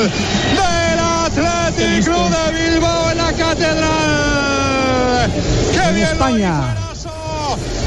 [0.00, 5.30] del Athletic Club de Bilbao en la catedral.
[5.72, 6.89] ¡Qué En bien lo España.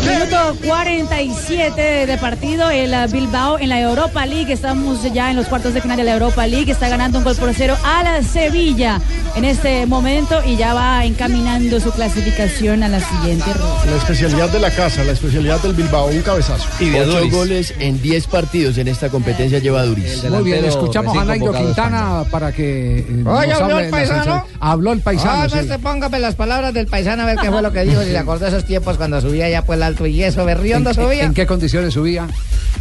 [0.06, 4.52] Minuto 47 de partido, el uh, Bilbao en la Europa League.
[4.52, 6.72] Estamos ya en los cuartos de final de la Europa League.
[6.72, 9.00] Está ganando un gol por cero a la Sevilla
[9.36, 13.86] en este momento y ya va encaminando su clasificación a la siguiente ronda.
[13.86, 16.68] La especialidad de la casa, la especialidad del Bilbao, un cabezazo.
[16.80, 20.24] Ocho goles en 10 partidos en esta competencia lleva Duris.
[20.26, 24.46] Muy bien, escuchamos a Nairo Quintana para que eh, Oye, ¿habló el de la paisano?
[24.60, 25.44] Habló el paisano.
[25.44, 25.56] Ah, sí.
[25.56, 28.02] no se póngame las palabras del paisano a ver qué fue lo que dijo.
[28.04, 30.95] Si le acordó esos tiempos cuando subía ya por el alto y eso, berriondo ¿En,
[30.95, 31.23] subía.
[31.23, 32.27] en qué condiciones subía?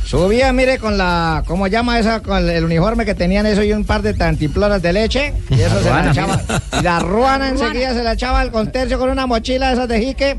[0.04, 2.20] Subía, mire, con la, ¿cómo llama esa?
[2.20, 5.32] Con el uniforme que tenían eso y un par de tantiploras de leche.
[5.50, 6.42] Y eso se la echaba.
[6.78, 10.00] Y la ruana enseguida se la echaba al contercio con una mochila de esas de
[10.00, 10.38] jique.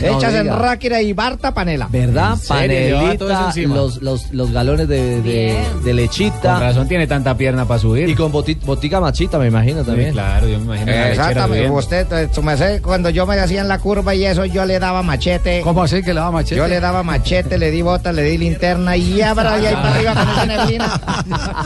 [0.00, 0.56] No hechas en diga.
[0.56, 1.88] Ráquira y Barta Panela.
[1.90, 2.36] ¿Verdad?
[2.48, 6.52] Panelita, los, los, los galones de, de, de lechita.
[6.54, 8.08] Con razón tiene tanta pierna para subir.
[8.08, 10.12] Y con boti- botica machita, me imagino también.
[10.12, 10.92] claro, yo me imagino.
[10.92, 14.64] Exactamente, usted, eh, su merced, cuando yo me hacía en la curva y eso, yo
[14.64, 15.60] le daba machete.
[15.62, 16.56] ¿Cómo así que le daba machete?
[16.56, 19.94] Yo le daba machete, le di bota, le di linterna y habla de ahí para
[19.94, 21.00] arriba con esa neblina.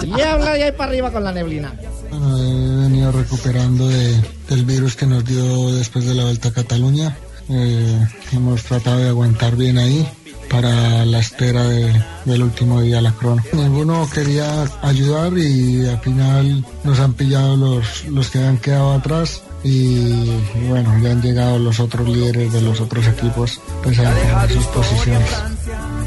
[0.16, 1.72] Y habla de ahí para arriba con la neblina.
[2.10, 6.52] Bueno, he venido recuperando de- del virus que nos dio después de la Vuelta a
[6.52, 7.16] Cataluña.
[7.48, 10.06] Eh, hemos tratado de aguantar bien ahí
[10.50, 13.42] para la espera de- del último día de la crono.
[13.52, 19.42] Ninguno quería ayudar y al final nos han pillado los, los que han quedado atrás
[19.64, 20.28] y,
[20.68, 25.28] bueno, ya han llegado los otros líderes de los otros equipos pues a sus posiciones.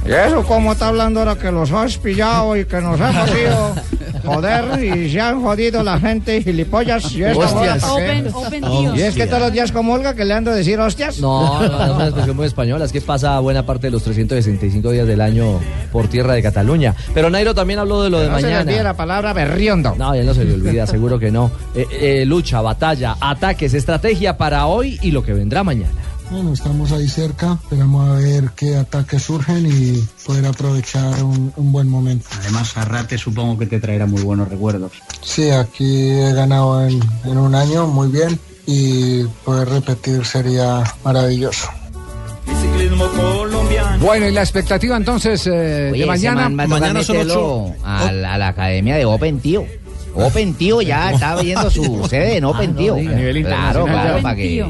[0.06, 3.76] ¿Y eso cómo está hablando ahora que los has pillado y que nos hemos ido?
[4.24, 7.12] Joder, y se han jodido la gente y gilipollas.
[7.14, 7.84] ¿Y Hostias.
[7.84, 8.64] Open, open.
[8.96, 11.20] ¿Y es que todos los días comulga que le ando a decir hostias?
[11.20, 14.04] No, no, no es una expresión muy española, es que pasa buena parte de los
[14.04, 15.60] 365 días del año
[15.92, 16.96] por tierra de Cataluña.
[17.14, 18.84] Pero Nairo también habló de lo de no se le olvide mañana.
[18.84, 19.96] la palabra berriondo.
[19.98, 21.52] No, ya no se le olvida, seguro que no.
[21.76, 26.09] Eh, eh, lucha, batalla, ataques, estrategia para hoy y lo que vendrá mañana.
[26.32, 31.72] Bueno, estamos ahí cerca, esperamos a ver qué ataques surgen y poder aprovechar un, un
[31.72, 32.28] buen momento.
[32.40, 34.92] Además, Arrate supongo que te traerá muy buenos recuerdos.
[35.22, 41.68] Sí, aquí he ganado en, en un año muy bien y poder repetir sería maravilloso.
[44.00, 46.48] Bueno, y la expectativa entonces eh, de Oye, mañana.
[46.50, 49.66] man va a la, a la academia de Open Tío.
[50.22, 52.96] Open Tío ya está viendo su sede en Open Tío.
[52.96, 54.66] Claro, claro, para que.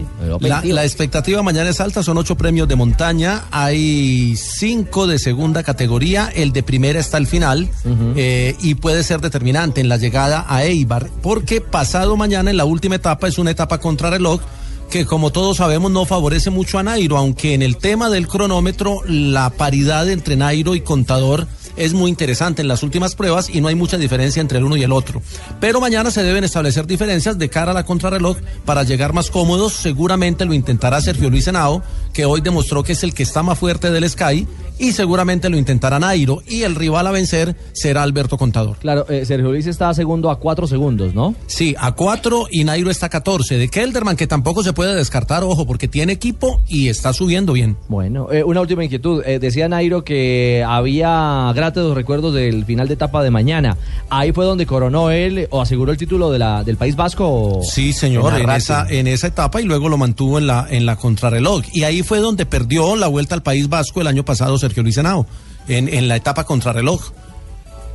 [0.64, 6.30] la expectativa mañana es alta, son ocho premios de montaña, hay cinco de segunda categoría,
[6.34, 7.70] el de primera está al final
[8.16, 12.66] eh, y puede ser determinante en la llegada a Eibar, porque pasado mañana en la
[12.66, 14.42] última etapa es una etapa contrarreloj
[14.90, 19.02] que como todos sabemos no favorece mucho a Nairo, aunque en el tema del cronómetro
[19.08, 21.48] la paridad entre Nairo y Contador
[21.80, 24.76] es muy interesante en las últimas pruebas y no hay mucha diferencia entre el uno
[24.76, 25.22] y el otro.
[25.62, 29.74] Pero mañana se deben establecer diferencias de cara a la contrarreloj para llegar más cómodos.
[29.74, 31.82] Seguramente lo intentará Sergio Luis Henao,
[32.14, 34.46] que hoy demostró que es el que está más fuerte del Sky,
[34.78, 36.42] y seguramente lo intentará Nairo.
[36.48, 38.78] Y el rival a vencer será Alberto Contador.
[38.78, 41.34] Claro, eh, Sergio Luis está segundo a cuatro segundos, ¿no?
[41.48, 43.58] Sí, a 4 y Nairo está a 14.
[43.58, 47.78] De Kelderman, que tampoco se puede descartar, ojo, porque tiene equipo y está subiendo bien.
[47.88, 49.24] Bueno, eh, una última inquietud.
[49.26, 53.78] Eh, decía Nairo que había grandes gratos los recuerdos del final de etapa de mañana.
[54.10, 57.62] Ahí fue donde coronó él o aseguró el título de la, del País Vasco.
[57.64, 58.58] Sí, señor, en Arrati.
[58.58, 61.64] esa, en esa etapa y luego lo mantuvo en la, en la contrarreloj.
[61.74, 64.98] Y ahí fue donde perdió la vuelta al País Vasco el año pasado Sergio Luis
[64.98, 65.26] Henao,
[65.68, 67.12] en, en la etapa contrarreloj.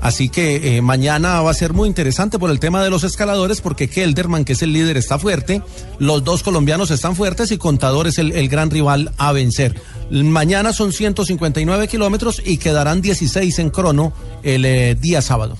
[0.05, 3.62] Así que eh, mañana va a ser muy interesante por el tema de los escaladores,
[3.62, 5.62] porque Kelderman, que es el líder, está fuerte,
[5.99, 9.81] los dos colombianos están fuertes y Contador es el, el gran rival a vencer.
[10.11, 14.12] Mañana son 159 kilómetros y quedarán 16 en crono
[14.43, 15.57] el eh, día sábado.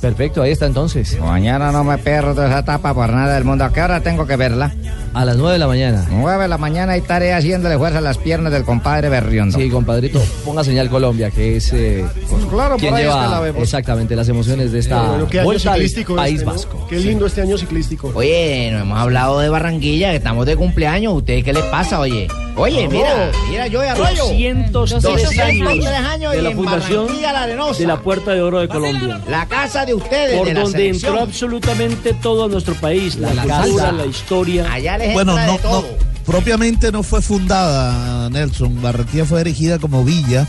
[0.00, 1.18] Perfecto, ahí está entonces.
[1.20, 3.64] Mañana no me pierdo esa etapa por nada del mundo.
[3.64, 4.72] ¿A qué hora tengo que verla?
[5.14, 6.06] A las 9 de la mañana.
[6.10, 9.58] 9 de la mañana y estaré haciéndole fuerza a las piernas del compadre Berriondo.
[9.58, 12.04] Sí, compadrito, ponga señal Colombia, que es eh,
[12.50, 13.62] claro, quien por ahí es lleva que la vemos.
[13.62, 16.52] exactamente las emociones de esta año vuelta al ciclístico País este, ¿no?
[16.52, 16.86] Vasco.
[16.88, 18.10] Qué lindo este año ciclístico.
[18.14, 21.12] Oye, no hemos hablado de Barranquilla, que estamos de cumpleaños.
[21.14, 22.28] ¿Ustedes qué les pasa, oye?
[22.56, 24.24] Oye, mira, mira, yo de Arroyo.
[24.24, 29.20] 203 203 años años de la fundación la de la Puerta de Oro de Colombia.
[29.28, 31.12] La casa de ustedes, Por de la donde selección.
[31.12, 34.70] entró absolutamente todo nuestro país, la, La cultura, la historia.
[34.70, 35.84] Allá Bueno, no, de no, todo.
[36.24, 38.80] propiamente no fue fundada, Nelson.
[38.82, 40.46] Barranquilla fue erigida como villa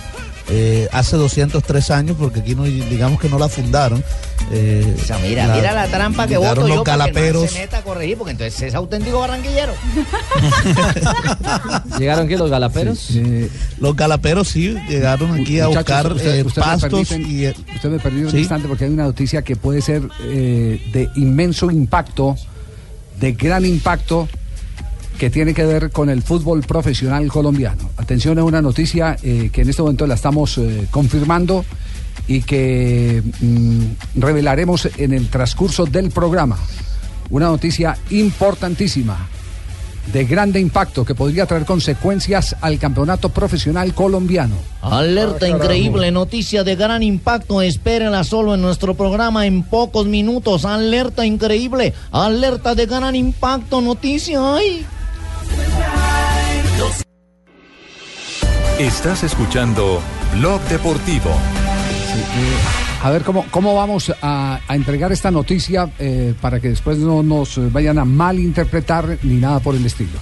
[0.50, 4.04] eh, hace 203 años, porque aquí no, digamos que no la fundaron.
[4.52, 7.50] Eh, O sea, mira, la- mira la trampa que voto yo para que no galaperos.
[7.52, 9.72] se meta a corregir, porque entonces es auténtico barranquillero.
[11.98, 13.10] ¿Llegaron aquí los galaperos?
[13.80, 17.46] Los galaperos sí llegaron aquí a Muchachos, buscar usted- eh, usted me pastos permiten- y
[17.46, 21.10] eh, Usted me permite un instante porque hay una noticia que puede ser eh, de
[21.16, 22.36] inmenso impacto,
[23.20, 24.28] de gran impacto,
[25.18, 27.90] que tiene que ver con el fútbol profesional colombiano.
[27.98, 31.66] Atención, es una noticia eh, que en este momento la estamos eh, confirmando
[32.28, 36.58] y que mm, revelaremos en el transcurso del programa.
[37.30, 39.30] Una noticia importantísima,
[40.12, 44.56] de grande impacto, que podría traer consecuencias al campeonato profesional colombiano.
[44.82, 47.62] Alerta increíble, noticia de gran impacto.
[47.62, 50.66] Espérenla solo en nuestro programa en pocos minutos.
[50.66, 54.56] Alerta increíble, alerta de gran impacto, noticia.
[54.56, 54.86] ¡Ay!
[58.80, 60.02] Estás escuchando
[60.38, 61.30] Blog Deportivo.
[63.04, 67.22] A ver cómo, cómo vamos a, a entregar esta noticia eh, para que después no
[67.22, 70.20] nos vayan a malinterpretar ni nada por el estilo.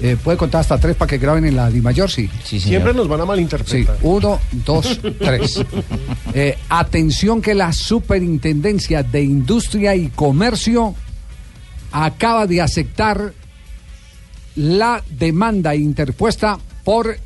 [0.00, 2.10] Eh, ¿Puede contar hasta tres para que graben en la Di Mayor?
[2.10, 2.28] Sí.
[2.42, 3.96] Siempre nos van a Sí, malinterpretar.
[4.02, 5.64] uno, dos, tres.
[6.34, 10.94] Eh, atención que la Superintendencia de Industria y Comercio
[11.92, 13.32] acaba de aceptar
[14.56, 17.16] la demanda interpuesta por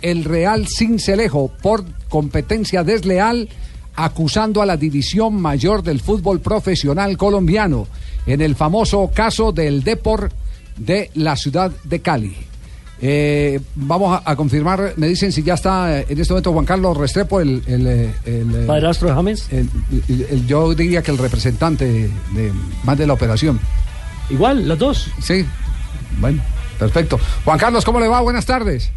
[0.00, 3.48] el Real Cincelejo por competencia desleal
[3.94, 7.86] acusando a la División Mayor del Fútbol Profesional Colombiano
[8.26, 10.30] en el famoso caso del Depor
[10.76, 12.34] de la ciudad de Cali.
[13.04, 16.64] Eh, vamos a, a confirmar, me dicen si ya está eh, en este momento Juan
[16.64, 17.62] Carlos Restrepo, el...
[17.66, 19.46] el, eh, el, Padrastro de James.
[19.50, 19.68] el-
[20.08, 22.52] el- yo diría que el representante de,
[22.84, 23.58] más de la operación.
[24.30, 25.10] Igual, los dos.
[25.20, 25.44] Sí,
[26.18, 26.42] bueno,
[26.78, 27.18] perfecto.
[27.44, 28.20] Juan Carlos, ¿cómo le va?
[28.20, 28.90] Buenas tardes.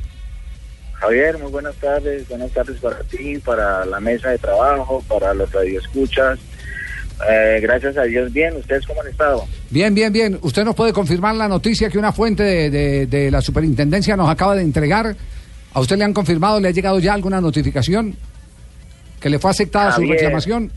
[0.93, 2.27] Javier, muy buenas tardes.
[2.29, 6.39] Buenas tardes para ti, para la mesa de trabajo, para los radioescuchas.
[7.29, 8.55] Eh, gracias a Dios, bien.
[8.57, 9.45] ¿Ustedes cómo han estado?
[9.69, 10.39] Bien, bien, bien.
[10.41, 14.29] ¿Usted nos puede confirmar la noticia que una fuente de, de- de la superintendencia nos
[14.29, 15.15] acaba de entregar?
[15.73, 18.15] ¿A usted le han confirmado, le ha llegado ya alguna notificación?
[19.19, 20.71] ¿Que le fue aceptada su reclamación?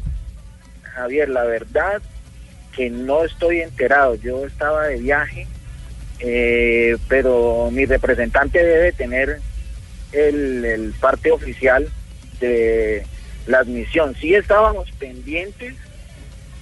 [0.94, 2.00] Javier, la verdad
[2.74, 4.14] que no estoy enterado.
[4.16, 5.46] Yo estaba de viaje,
[6.20, 9.40] eh, pero mi representante debe tener
[10.12, 11.88] el, parte oficial
[12.40, 13.04] de
[13.46, 14.14] la admisión.
[14.20, 15.74] Sí estábamos pendientes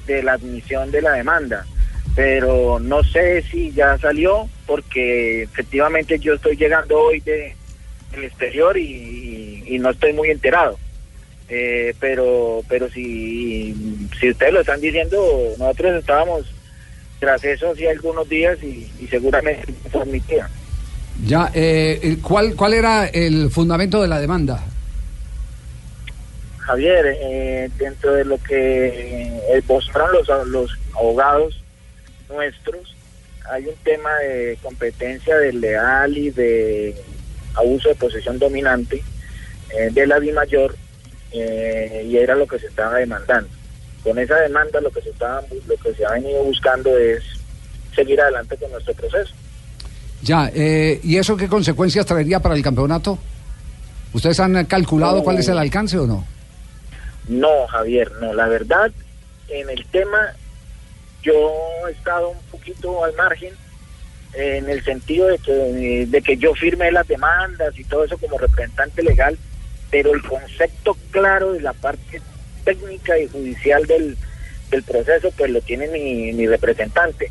[0.07, 1.67] de la admisión de la demanda,
[2.15, 7.55] pero no sé si ya salió porque efectivamente yo estoy llegando hoy de,
[8.13, 10.79] del exterior y, y no estoy muy enterado.
[11.49, 13.75] Eh, pero pero si,
[14.19, 16.47] si ustedes lo están diciendo, nosotros estábamos
[17.19, 20.49] tras eso hace algunos días y, y seguramente transmitían.
[21.25, 24.63] Ya, eh, ¿cuál, ¿cuál era el fundamento de la demanda?
[26.59, 31.63] Javier, eh, dentro de lo que eh, mostraron los, los abogados
[32.29, 32.97] nuestros,
[33.51, 36.97] hay un tema de competencia desleal y de
[37.55, 39.03] abuso de posesión dominante
[39.71, 40.75] eh, de la DIMAYOR
[41.33, 43.49] eh, y era lo que se estaba demandando.
[44.07, 47.25] Con esa demanda lo que se estaba, lo que se ha venido buscando es
[47.93, 49.35] seguir adelante con nuestro proceso.
[50.23, 53.19] Ya, eh, ¿y eso qué consecuencias traería para el campeonato?
[54.13, 55.23] ¿Ustedes han calculado No.
[55.25, 56.25] cuál es el alcance o no?
[57.27, 58.33] No, Javier, no.
[58.33, 58.93] La verdad,
[59.49, 60.37] en el tema,
[61.25, 61.35] yo
[61.89, 63.55] he estado un poquito al margen,
[64.35, 68.17] eh, en el sentido de que, de que yo firmé las demandas y todo eso
[68.19, 69.37] como representante legal,
[69.91, 72.23] pero el concepto claro de la parte
[72.67, 74.17] técnica y judicial del,
[74.71, 77.31] del proceso pues lo tiene mi, mi representante.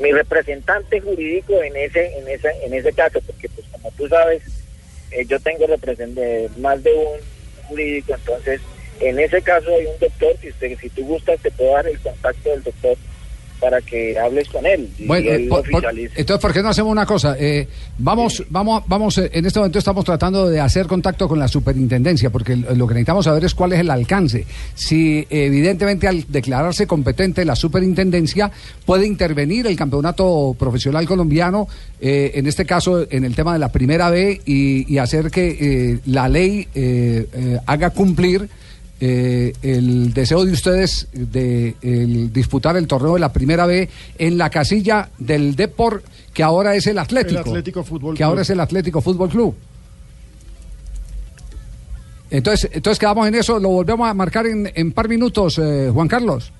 [0.00, 4.42] Mi representante jurídico en ese en ese en ese caso porque pues como tú sabes
[5.10, 8.60] eh, yo tengo representante más de un jurídico entonces
[9.00, 11.98] en ese caso hay un doctor si usted si tú gustas te puedo dar el
[11.98, 12.96] contacto del doctor
[13.60, 15.64] para que hables con él y Bueno, él eh, por-
[16.16, 17.36] entonces, ¿por qué no hacemos una cosa?
[17.38, 17.66] Eh,
[17.98, 22.30] vamos, vamos, vamos, eh, en este momento estamos tratando de hacer contacto con la superintendencia,
[22.30, 24.44] porque lo que necesitamos saber es cuál es el alcance.
[24.74, 28.50] Si evidentemente al declararse competente la superintendencia
[28.84, 31.68] puede intervenir el campeonato profesional colombiano,
[32.00, 35.56] eh, en este caso en el tema de la primera B, y, y hacer que
[35.60, 37.26] eh, la ley eh,
[37.66, 38.48] haga cumplir
[39.00, 44.38] eh, el deseo de ustedes de el disputar el torneo de la primera B en
[44.38, 47.40] la casilla del Depor que ahora es el Atlético.
[47.40, 48.28] El Atlético Fútbol que Club.
[48.28, 49.54] ahora es el Atlético Fútbol Club.
[52.30, 56.08] Entonces, entonces quedamos en eso, lo volvemos a marcar en, en par minutos, eh, Juan
[56.08, 56.52] Carlos.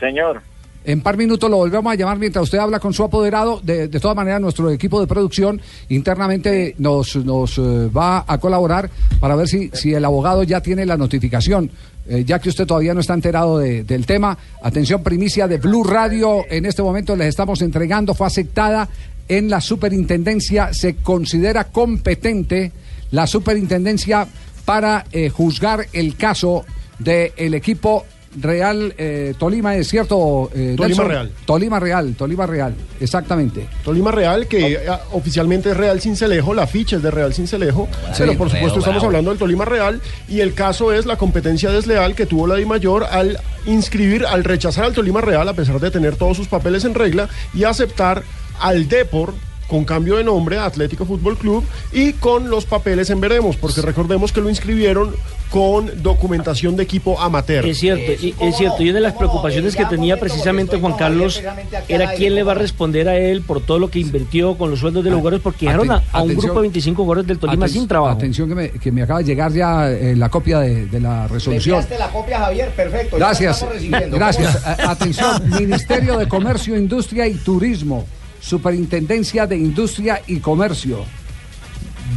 [0.00, 0.40] señor
[0.84, 3.60] En par minutos lo volvemos a llamar mientras usted habla con su apoderado.
[3.62, 8.90] De, de todas maneras, nuestro equipo de producción internamente nos, nos eh, va a colaborar
[9.20, 11.70] para ver si, si el abogado ya tiene la notificación.
[12.08, 15.84] Eh, ya que usted todavía no está enterado de- del tema, atención primicia de Blue
[15.84, 18.88] Radio, en este momento les estamos entregando, fue aceptada
[19.28, 22.72] en la superintendencia, se considera competente
[23.12, 24.26] la superintendencia
[24.64, 26.64] para eh, juzgar el caso
[26.98, 28.04] del equipo
[28.40, 30.50] Real eh, Tolima, ¿es cierto?
[30.54, 31.08] eh, Tolima Nelson?
[31.08, 31.30] Real.
[31.44, 33.66] Tolima Real, Tolima Real, exactamente.
[33.84, 34.80] Tolima Real, que eh,
[35.12, 39.06] oficialmente es Real Cincelejo, la ficha es de Real Cincelejo, pero por supuesto estamos bravo.
[39.06, 42.64] hablando del Tolima Real y el caso es la competencia desleal que tuvo la Di
[42.64, 46.84] Mayor al inscribir, al rechazar al Tolima Real a pesar de tener todos sus papeles
[46.84, 48.22] en regla y aceptar
[48.60, 49.34] al Depor
[49.72, 53.80] con cambio de nombre a Atlético Fútbol Club y con los papeles en veremos, porque
[53.80, 55.14] recordemos que lo inscribieron
[55.48, 57.64] con documentación de equipo amateur.
[57.64, 58.82] Es cierto, y, es cierto.
[58.82, 61.42] Y una de las preocupaciones que tenía precisamente Juan Carlos
[61.88, 64.80] era quién le va a responder a él por todo lo que invirtió con los
[64.80, 67.66] sueldos de los jugadores, porque dejaron a, a un grupo de 25 jugadores del Tolima
[67.66, 68.14] sin trabajo.
[68.14, 71.28] Atención que me, que me acaba de llegar ya eh, la copia de, de la
[71.28, 71.82] resolución.
[71.98, 73.16] la copia, Javier, perfecto.
[73.16, 73.64] Gracias,
[74.10, 74.66] gracias.
[74.66, 78.06] Atención, Ministerio de Comercio, Industria y Turismo,
[78.42, 81.04] Superintendencia de Industria y Comercio,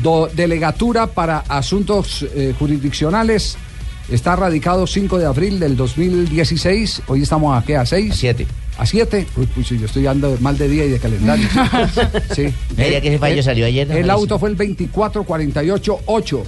[0.02, 3.56] Do- Delegatura para Asuntos eh, Jurisdiccionales,
[4.10, 8.12] está radicado 5 de abril del 2016, hoy estamos a qué, a 6?
[8.12, 8.48] A 7.
[8.78, 9.28] ¿A 7?
[9.38, 11.48] Uy, pues yo estoy andando mal de día y de calendario.
[12.36, 12.48] sí.
[12.76, 13.94] Mira que ese fallo salió ayer, ¿no?
[13.96, 16.44] El auto fue el 24488.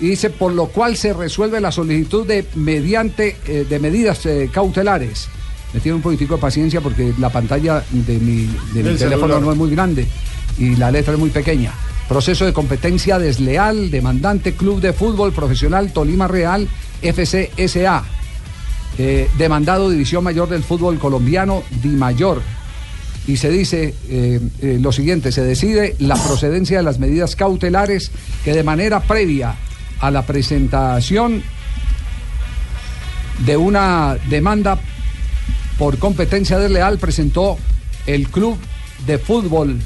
[0.00, 4.50] Y dice, por lo cual se resuelve la solicitud de mediante eh, de medidas eh,
[4.52, 5.28] cautelares.
[5.74, 9.34] Me tiene un poquitico de paciencia porque la pantalla de mi, de mi Del teléfono
[9.34, 9.42] celular.
[9.42, 10.06] no es muy grande
[10.56, 11.72] y la letra es muy pequeña.
[12.08, 16.68] Proceso de competencia desleal, demandante Club de Fútbol Profesional Tolima Real,
[17.02, 18.04] FCSA.
[18.96, 22.40] Eh, demandado División Mayor del Fútbol Colombiano, Di Mayor.
[23.26, 28.12] Y se dice eh, eh, lo siguiente, se decide la procedencia de las medidas cautelares
[28.44, 29.56] que de manera previa
[29.98, 31.42] a la presentación
[33.38, 34.78] de una demanda
[35.78, 37.58] por competencia desleal presentó
[38.06, 38.56] el Club
[39.06, 39.78] de Fútbol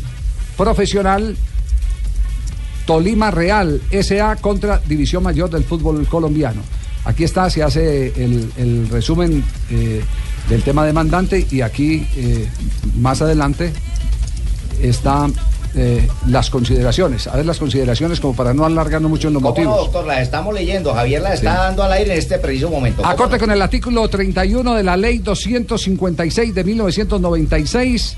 [0.56, 1.36] Profesional
[2.86, 6.62] Tolima Real SA contra División Mayor del Fútbol Colombiano.
[7.04, 10.02] Aquí está, se hace el, resumen eh,
[10.48, 12.48] del tema demandante y aquí eh,
[12.96, 13.72] más adelante
[14.82, 15.32] están
[15.74, 17.26] eh, las consideraciones.
[17.26, 19.84] A ver las consideraciones como para no alargarnos mucho en los ¿Cómo no, motivos.
[19.92, 20.06] doctor?
[20.06, 20.94] La estamos leyendo.
[20.94, 21.58] Javier la está Sí.
[21.58, 23.02] dando al aire en este preciso momento.
[23.02, 28.16] ¿Cómo Acorde con el artículo 31 de la ley 256 de 1996,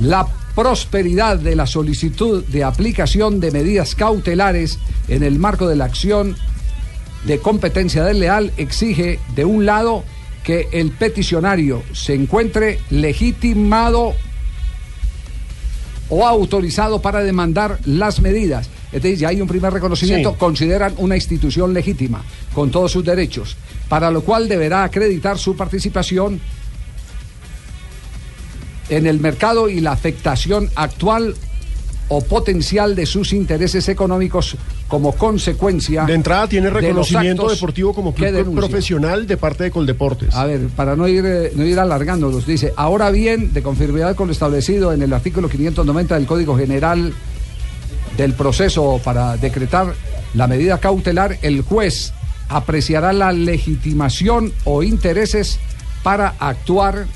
[0.00, 5.84] la prosperidad de la solicitud de aplicación de medidas cautelares en el marco de la
[5.84, 6.36] acción
[7.24, 10.02] de competencia desleal exige, de un lado,
[10.44, 14.14] que el peticionario se encuentre legitimado
[16.10, 18.68] o autorizado para demandar las medidas.
[18.92, 20.36] Es decir, ya hay un primer reconocimiento, Sí.
[20.38, 22.22] consideran una institución legítima,
[22.54, 23.56] con todos sus derechos,
[23.88, 26.40] para lo cual deberá acreditar su participación
[28.88, 31.34] en el mercado y la afectación actual
[32.08, 34.56] o potencial de sus intereses económicos
[34.88, 36.04] como consecuencia.
[36.04, 40.34] De entrada tiene reconocimiento deportivo como club profesional de parte de Coldeportes.
[40.34, 44.28] A ver, para no ir, eh, no ir alargándolos, dice, ahora bien, de conformidad con
[44.28, 47.12] lo establecido en el artículo 590 del Código General
[48.16, 49.94] del proceso para decretar
[50.34, 52.12] la medida cautelar, el juez
[52.48, 55.58] apreciará la legitimación o intereses
[56.02, 57.06] para actuar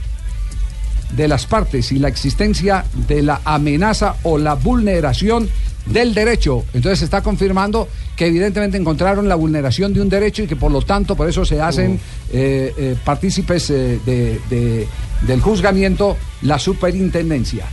[1.12, 5.48] de las partes y la existencia de la amenaza o la vulneración
[5.87, 6.65] del derecho.
[6.75, 10.71] Entonces se está confirmando que evidentemente encontraron la vulneración de un derecho y que por
[10.71, 11.98] lo tanto por eso se hacen
[12.33, 14.87] eh, eh, partícipes eh, de- de-
[15.27, 17.67] del juzgamiento la superintendencia.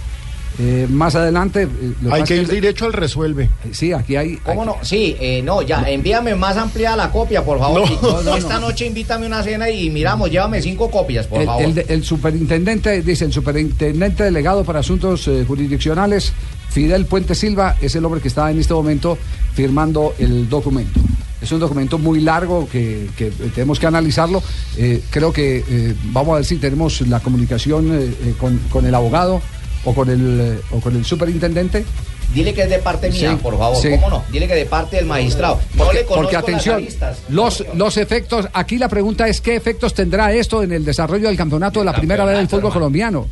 [0.62, 1.64] Eh, más adelante...
[1.64, 3.50] eh, lo Hay que ir directo al resuelve.
[3.72, 4.36] Sí, aquí hay...
[4.38, 4.76] ¿Cómo no?
[4.82, 7.82] Sí, eh, no, ya, envíame más ampliada la copia, por favor.
[7.82, 11.28] No, Y no, no, Esta noche invítame a una cena y miramos, llévame cinco copias,
[11.28, 11.64] por el, favor.
[11.64, 16.34] el de- el superintendente, dice el superintendente delegado para asuntos eh, jurisdiccionales,
[16.70, 19.18] Fidel Puente Silva, es el hombre que está en este momento
[19.54, 21.00] firmando el documento.
[21.42, 24.44] Es un documento muy largo que, que tenemos que analizarlo.
[24.78, 28.86] Eh, creo que eh, vamos a ver si tenemos la comunicación eh, eh, con, con
[28.86, 29.42] el abogado
[29.86, 31.86] o con el, eh, o con el superintendente.
[32.34, 33.76] Dile que es de parte mía, Sí, por favor.
[33.82, 33.90] sí.
[33.90, 34.24] ¿Cómo no?
[34.32, 35.60] Dile que de parte del magistrado.
[35.76, 36.86] No Porque, le atención,
[37.30, 41.38] los, los efectos, aquí la pregunta es qué efectos tendrá esto en el desarrollo del
[41.38, 43.26] campeonato de la primera vez del fútbol colombiano.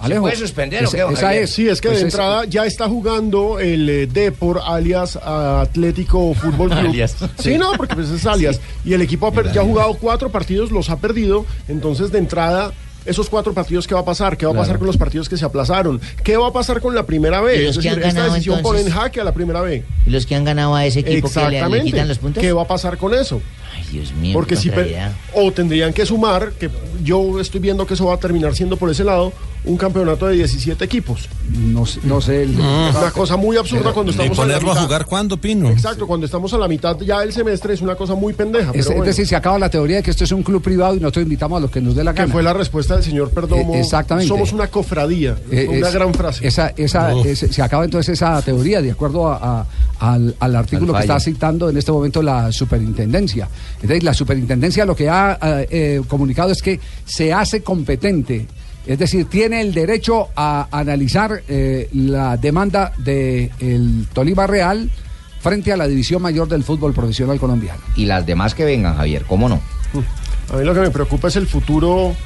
[0.00, 1.50] Alejo, puede suspender esa, esa es.
[1.50, 6.32] Sí, es que Pues de es- entrada ya está jugando el eh, Depor alias Atlético
[6.34, 6.78] Fútbol Club.
[6.90, 7.16] Alias.
[7.38, 8.60] Sí, no, porque pues es alias.
[8.84, 11.44] Y el equipo ha per- ya ha jugado cuatro partidos, los ha perdido.
[11.66, 12.72] Entonces, de entrada,
[13.08, 14.36] esos cuatro partidos, ¿qué va a pasar?
[14.36, 16.00] ¿Qué va a pasar con los partidos que se aplazaron?
[16.22, 18.90] ¿Qué va a pasar con la primera los Es decir, esta ganado, decisión pone en
[18.90, 19.84] jaque a la primera vez.
[20.06, 22.40] ¿Y los que han ganado a ese equipo que le, quitan los puntos?
[22.40, 23.40] ¿Qué va a pasar con eso?
[23.74, 24.70] Ay, Dios mío, Porque qué si
[25.34, 26.70] o tendrían que sumar, que
[27.04, 29.32] yo estoy viendo que eso va a terminar siendo por ese lado,
[29.64, 31.28] un campeonato de 17 equipos.
[31.52, 32.44] No, sé- no sé.
[32.44, 34.84] el- Es una cosa muy absurda cuando ¿Y estamos a la ponerlo a mitad.
[34.86, 35.68] jugar cuándo, Pino?
[35.68, 38.70] Exacto, cuando estamos a la mitad ya del semestre es una cosa muy pendeja.
[38.72, 40.94] Es, pero es decir, se acaba la teoría de que esto es un club privado
[40.94, 42.32] y nosotros invitamos a los que nos dé la que gana.
[42.32, 43.74] fue la respuesta del señor Perdomo.
[43.74, 44.28] Eh, exactamente.
[44.28, 45.36] Somos una cofradía.
[45.50, 46.46] Eh, una es- gran frase.
[46.46, 49.66] Esa, esa, ese- se acaba entonces esa teoría, de acuerdo a- a-
[50.00, 53.48] al, al artículo Al que está citando en este momento la superintendencia.
[53.74, 58.46] Entonces, la superintendencia lo que ha eh, eh, comunicado es que se hace competente.
[58.86, 64.90] Es decir, tiene el derecho a analizar eh, la demanda del Tolima Real
[65.40, 67.80] frente a la División Mayor del Fútbol Profesional Colombiano.
[67.96, 69.60] Y las demás que vengan, Javier, ¿cómo no?
[70.52, 72.16] A mí lo que me preocupa es el futuro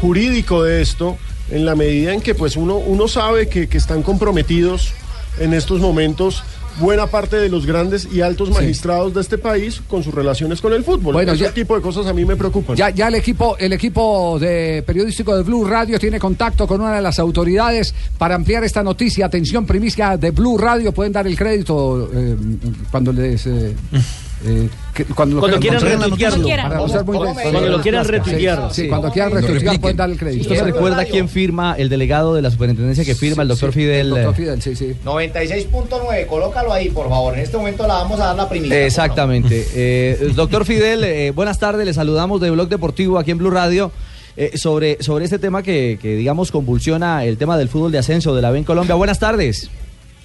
[0.00, 1.18] jurídico de esto,
[1.50, 4.94] en la medida en que pues uno, uno sabe que, que están comprometidos
[5.38, 6.44] en estos momentos
[6.80, 10.72] buena parte de los grandes y altos magistrados de este país con sus relaciones con
[10.72, 11.14] el fútbol.
[11.14, 12.76] Bueno, Ese ya- tipo de cosas a mí me preocupan.
[12.76, 16.96] Ya, ya el equipo, el equipo de periodístico de Blue Radio tiene contacto con una
[16.96, 19.26] de las autoridades para ampliar esta noticia.
[19.26, 22.36] Atención, primicia de Blue Radio, pueden dar el crédito eh,
[22.90, 23.74] cuando les eh,
[24.44, 25.98] eh, que- cuando, lo Cuando quieran conocer.
[26.00, 26.86] retuitearlo.
[27.50, 28.72] Cuando lo quieran retuitear.
[28.72, 30.42] Sí, cuando quieran retuitear pueden dar el crédito.
[30.42, 34.10] ¿Usted se recuerda quién firma el delegado de la superintendencia que firma el doctor Fidel?
[34.10, 34.94] Doctor Fidel, sí, sí.
[35.04, 37.34] 96.9, colócalo ahí, por favor.
[37.34, 38.84] En este momento la vamos a dar la primicia.
[38.86, 39.66] Exactamente.
[39.74, 43.90] Eh, doctor Fidel, eh, buenas tardes, le saludamos de Blog Deportivo aquí en Blue Radio.
[44.36, 48.34] eh, sobre, sobre este tema que, que, digamos, convulsiona el tema del fútbol de ascenso
[48.34, 48.94] de la B en Colombia.
[48.94, 49.70] Buenas tardes.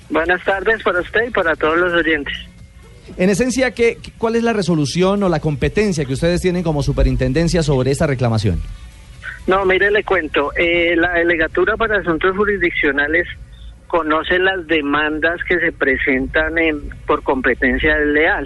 [0.09, 2.33] Buenas tardes para usted y para todos los oyentes.
[3.15, 7.63] En esencia, ¿qué, ¿cuál es la resolución o la competencia que ustedes tienen como superintendencia
[7.63, 8.61] sobre esta reclamación?
[9.47, 10.51] No, mire, le cuento.
[10.57, 13.25] eh, la Delegatura para Asuntos Jurisdiccionales
[13.87, 18.45] conoce las demandas que se presentan en- por competencia desleal.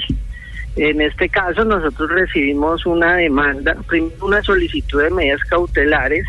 [0.76, 6.26] En este caso, nosotros recibimos una demanda, primero una solicitud de medidas cautelares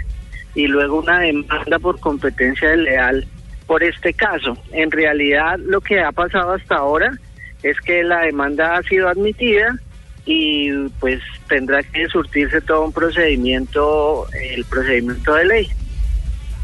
[0.55, 3.26] y luego una demanda por competencia desleal
[3.66, 4.57] por este caso.
[4.72, 7.12] En realidad, lo que ha pasado hasta ahora
[7.62, 9.78] es que la demanda ha sido admitida
[10.24, 15.68] y pues tendrá que surtirse todo un procedimiento, el procedimiento de ley.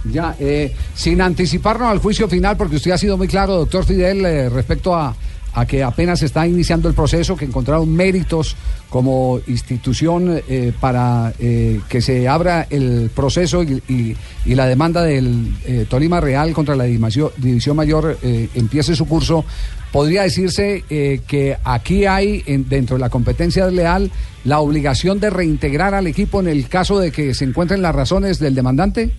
[0.05, 4.25] Ya, eh, sin anticiparnos al juicio final, porque usted ha sido muy claro, doctor Fidel,
[4.25, 5.15] eh, respecto a,
[5.55, 8.57] a que apenas está iniciando el proceso, que encontraron méritos
[8.89, 15.87] como institución eh, para eh, que se abra el proceso y, la demanda del eh,
[15.89, 19.45] Tolima Real contra la División, Mayor empiece su curso.
[19.93, 24.11] Podría decirse eh, que aquí hay, en- dentro de la competencia leal,
[24.45, 28.39] la obligación de reintegrar al equipo en el caso de que se encuentren las razones
[28.39, 29.11] del demandante.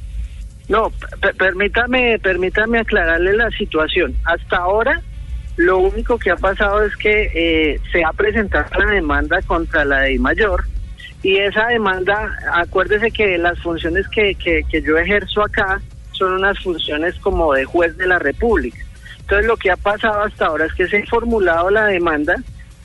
[0.68, 0.92] No,
[1.22, 4.14] per- permítame, permítame aclararle la situación.
[4.26, 5.02] Hasta ahora,
[5.58, 10.02] lo único que ha pasado es que eh, se ha presentado la demanda contra la
[10.02, 10.66] de mayor
[11.24, 16.58] y esa demanda, acuérdese que las funciones que, que, que yo ejerzo acá son unas
[16.60, 18.78] funciones como de juez de la República.
[19.30, 22.36] Entonces lo que ha pasado hasta ahora es que se ha formulado la demanda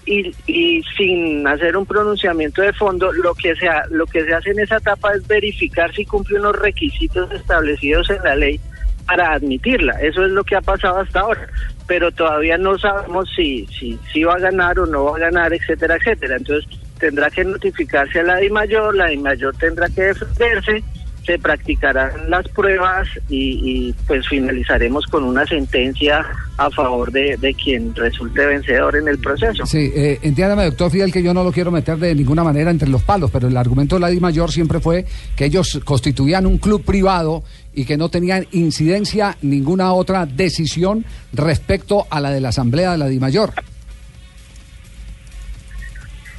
[0.04, 4.34] y, y sin hacer un pronunciamiento de fondo, lo que, se ha- lo que se
[4.34, 8.60] hace en esa etapa es verificar si cumple unos requisitos establecidos en la ley
[9.06, 9.94] para admitirla.
[10.02, 11.48] Eso es lo que ha pasado hasta ahora.
[11.86, 15.54] Pero todavía no sabemos si, si, si va a ganar o no va a ganar,
[15.54, 16.36] etcétera, etcétera.
[16.36, 20.84] Entonces tendrá que notificarse a la DIMAYOR, la DIMAYOR tendrá que defenderse
[21.24, 26.24] se practicarán las pruebas y, y, pues finalizaremos con una sentencia
[26.56, 29.66] a favor de, de quien resulte vencedor en el proceso.
[29.66, 32.88] Sí, eh, entiéndame, doctor Fidel, que yo no lo quiero meter de ninguna manera entre
[32.88, 35.06] los palos, pero el argumento de la Di Mayor siempre fue
[35.36, 37.42] que ellos constituían un club privado
[37.74, 42.98] y que no tenían incidencia ninguna otra decisión respecto a la de la Asamblea de
[42.98, 43.52] la Di Mayor.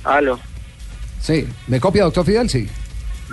[0.03, 0.39] Aló.
[1.19, 2.49] Sí, ¿me copia, doctor Fidel?
[2.49, 2.67] Sí.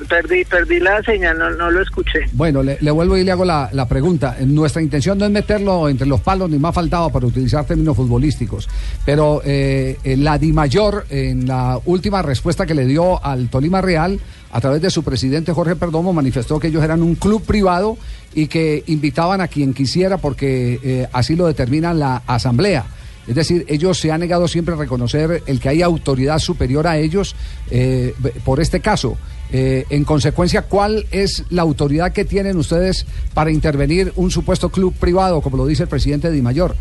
[0.09, 2.21] Perdí, perdí la señal, no, no lo escuché.
[2.33, 4.37] Bueno, le, vuelvo y le hago la, la pregunta.
[4.45, 8.69] Nuestra intención no es meterlo entre los palos, ni más faltaba para utilizar términos futbolísticos.
[9.05, 13.81] Pero eh, eh, la Di Mayor, en la última respuesta que le dio al Tolima
[13.81, 14.19] Real,
[14.53, 17.97] a través de su presidente Jorge Perdomo, manifestó que ellos eran un club privado
[18.35, 22.85] y que invitaban a quien quisiera porque eh, así lo determina la asamblea.
[23.27, 26.99] Es decir, ellos se han negado siempre a reconocer el que hay autoridad superior a
[26.99, 27.37] ellos
[27.71, 29.17] eh, por este caso.
[29.53, 34.95] Eh, en consecuencia, ¿cuál es la autoridad que tienen ustedes para intervenir un supuesto club
[34.99, 36.75] privado, como lo dice el presidente Di Mayor?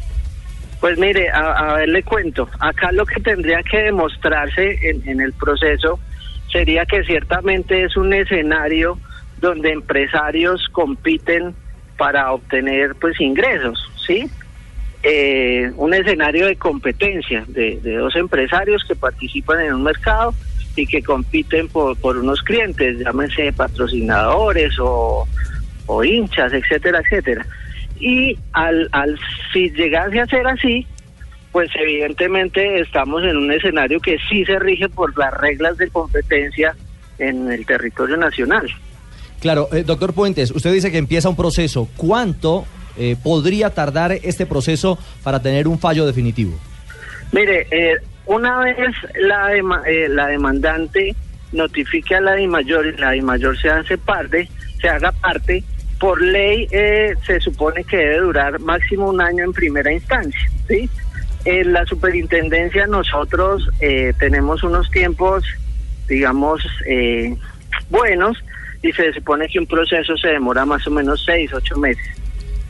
[0.80, 2.50] Pues mire, a, a ver, le cuento.
[2.60, 6.00] Acá lo que tendría que demostrarse en, en el proceso
[6.52, 8.98] sería que ciertamente es un escenario
[9.40, 11.54] donde empresarios compiten
[11.98, 14.30] para obtener pues ingresos, ¿sí?
[15.04, 20.34] Eh, un escenario de competencia de, de, dos empresarios que participan en un mercado
[20.76, 25.28] y que compiten por, por unos clientes, llámense patrocinadores o,
[25.86, 27.46] o hinchas, etcétera, etcétera.
[28.00, 29.20] Y al, al
[29.52, 30.88] si llegase a ser así,
[31.52, 36.76] pues evidentemente estamos en un escenario que sí se rige por las reglas de competencia
[37.20, 38.68] en el territorio nacional.
[39.42, 41.90] Claro, eh, doctor Puentes, usted dice que empieza un proceso.
[41.98, 42.66] ¿Cuánto
[42.98, 46.58] eh, podría tardar este proceso para tener un fallo definitivo?
[47.32, 47.96] Mire, eh,
[48.26, 48.78] una vez
[49.20, 51.16] la, dema- eh, la demandante
[51.52, 54.50] notifique a la DIMAYOR y la DIMAYOR se hace parte,
[54.80, 55.64] se haga parte,
[56.00, 60.90] por ley eh, se supone que debe durar máximo un año en primera instancia, ¿sí?
[61.46, 65.44] En la superintendencia nosotros eh, tenemos unos tiempos,
[66.08, 67.36] digamos, eh,
[67.90, 68.38] buenos
[68.82, 72.04] y se supone que un proceso se demora más o menos seis, ocho meses.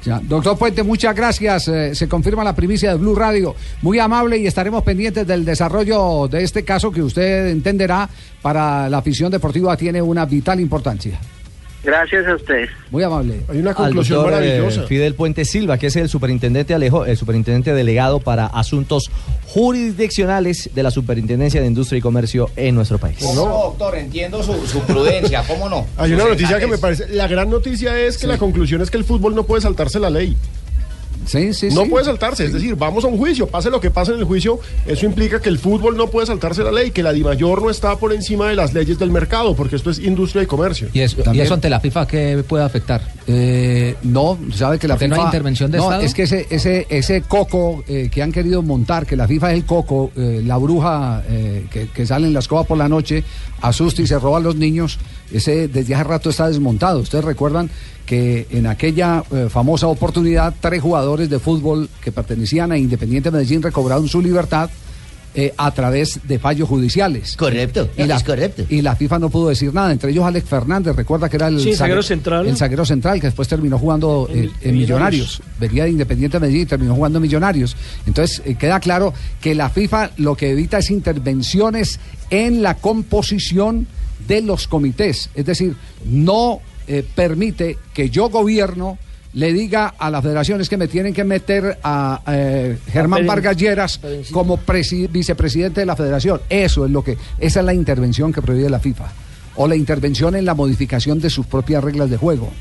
[0.03, 1.67] Doctor Puente, muchas gracias.
[1.67, 3.55] Eh, se confirma la primicia de Blue Radio.
[3.81, 8.09] Muy amable y estaremos pendientes del desarrollo de este caso que usted entenderá
[8.41, 11.19] para la afición deportiva tiene una vital importancia.
[11.83, 12.69] Gracias a ustedes.
[12.91, 13.41] Muy amable.
[13.49, 18.19] Hay una doctor, eh, Fidel Puente Silva, que es el superintendente Alejo, el superintendente delegado
[18.19, 19.09] para asuntos
[19.47, 23.17] jurisdiccionales de la Superintendencia de Industria y Comercio en nuestro país.
[23.21, 25.87] No, doctor, entiendo su, su prudencia, ¿cómo no?
[25.97, 27.07] Hay una noticia que me parece.
[27.09, 28.27] La gran noticia es que Sí.
[28.27, 30.37] la conclusión es que el fútbol no puede saltarse la ley.
[31.25, 31.89] Sí, sí, no sí.
[31.89, 34.59] puede saltarse, es decir, vamos a un juicio, pase lo que pase en el juicio,
[34.85, 37.95] eso implica que el fútbol no puede saltarse la ley, que la DIMAYOR no está
[37.97, 40.89] por encima de las leyes del mercado, porque esto es industria y comercio.
[40.93, 43.01] ¿Y eso, y eso ante la FIFA qué puede afectar?
[43.33, 46.01] Eh, no, sabe que la ¿Porque FIFA no hay intervención de no, Estado?
[46.01, 49.57] es que ese ese ese coco eh, que han querido montar, que la FIFA es
[49.59, 53.23] el coco, eh, la bruja eh, que, que sale en la escoba por la noche,
[53.61, 54.99] asusta y se roba a los niños,
[55.31, 56.99] ese desde hace rato está desmontado.
[56.99, 57.69] Ustedes recuerdan
[58.05, 64.09] que en aquella famosa oportunidad tres jugadores de fútbol que pertenecían a Independiente Medellín recobraron
[64.09, 64.69] su libertad
[65.33, 67.35] eh, a través de fallos judiciales.
[67.37, 68.63] Correcto, Y la, es correcto.
[68.69, 71.59] y la FIFA no pudo decir nada, entre ellos Alex Fernández, recuerda que era el,
[71.61, 72.47] Sí, zaguero zague- central.
[72.47, 75.41] el zaguero central, que después terminó jugando En- eh, en, en Millonarios.
[75.59, 77.75] Venía de Independiente Medellín y terminó jugando en Millonarios.
[78.05, 83.87] Entonces, eh, queda claro que la FIFA lo que evita es intervenciones en la composición
[84.27, 85.29] de los comités.
[85.35, 85.75] Es decir,
[86.05, 88.97] no eh, permite que yo gobierno
[89.33, 93.57] le diga a las federaciones que me tienen que meter a eh, Germán Peren- Vargas
[93.57, 94.33] Lleras Perencita.
[94.33, 96.41] como presi- vicepresidente de la federación.
[96.49, 99.05] Eso es lo que, esa es la intervención que prohíbe la FIFA.
[99.55, 102.51] O la intervención en la modificación de sus propias reglas de juego.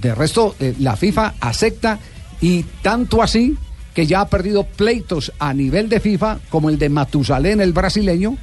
[0.00, 1.98] De resto, eh, la FIFA acepta
[2.40, 3.56] y tanto así
[3.94, 8.36] que ya ha perdido pleitos a nivel de FIFA, como el de Matusalén, el brasileño,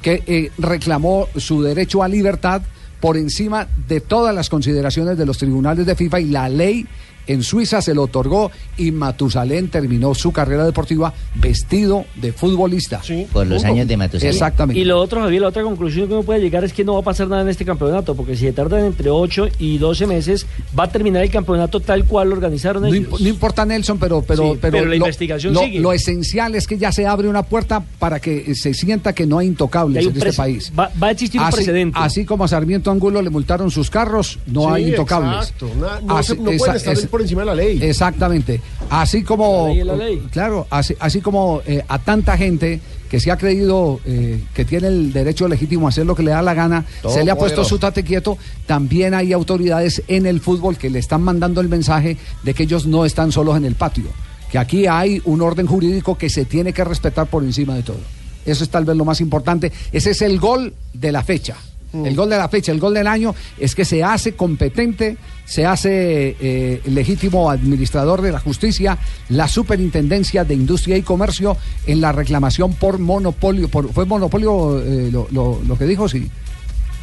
[0.00, 2.62] que eh, reclamó su derecho a libertad
[3.02, 6.86] por encima de todas las consideraciones de los tribunales de FIFA y la ley
[7.26, 13.00] en Suiza se lo otorgó y Matusalén terminó su carrera deportiva vestido de futbolista.
[13.32, 14.32] Por los años de Matusalén.
[14.32, 14.80] Exactamente.
[14.80, 17.00] Y lo otro, Javier, la otra conclusión que uno puede llegar es que no va
[17.00, 20.46] a pasar nada en este campeonato, porque si se tardan entre 8 y 12 meses,
[20.78, 23.08] va a terminar el campeonato tal cual lo organizaron No, ellos.
[23.10, 25.80] imp- no importa Nelson, pero pero Sí, pero la lo, investigación lo- sigue.
[25.80, 29.38] lo esencial es que ya se abre una puerta para que se sienta que no
[29.38, 30.72] hay intocables Hay en este país.
[30.78, 31.98] va- va a existir un así, precedente.
[32.00, 35.48] Así como a Sarmiento Angulo le multaron sus carros, no Sí, hay intocables.
[35.50, 35.70] exacto.
[35.78, 37.78] No no Así- pueden estar por encima de la ley.
[37.80, 38.60] Exactamente.
[38.90, 39.68] Así como.
[39.68, 40.22] La ley es la ley.
[40.32, 44.88] Claro, así, así como eh, a tanta gente que se ha creído eh, que tiene
[44.88, 47.36] el derecho legítimo a hacer lo que le da la gana, Todo se le ha
[47.36, 47.74] puesto poderoso.
[47.76, 52.16] su tate quieto, también hay autoridades en el fútbol que le están mandando el mensaje
[52.42, 54.06] de que ellos no están solos en el patio,
[54.50, 58.00] que aquí hay un orden jurídico que se tiene que respetar por encima de todo.
[58.46, 59.70] Eso es tal vez lo más importante.
[59.92, 61.56] Ese es el gol de la fecha.
[61.92, 65.66] El gol de la fecha, el gol del año es que se hace competente, se
[65.66, 68.96] hace eh, legítimo administrador de la justicia,
[69.28, 73.68] la superintendencia de industria y comercio en la reclamación por monopolio.
[73.68, 76.08] Por, ¿Fue monopolio eh, lo, lo- lo que dijo?
[76.08, 76.30] Sí.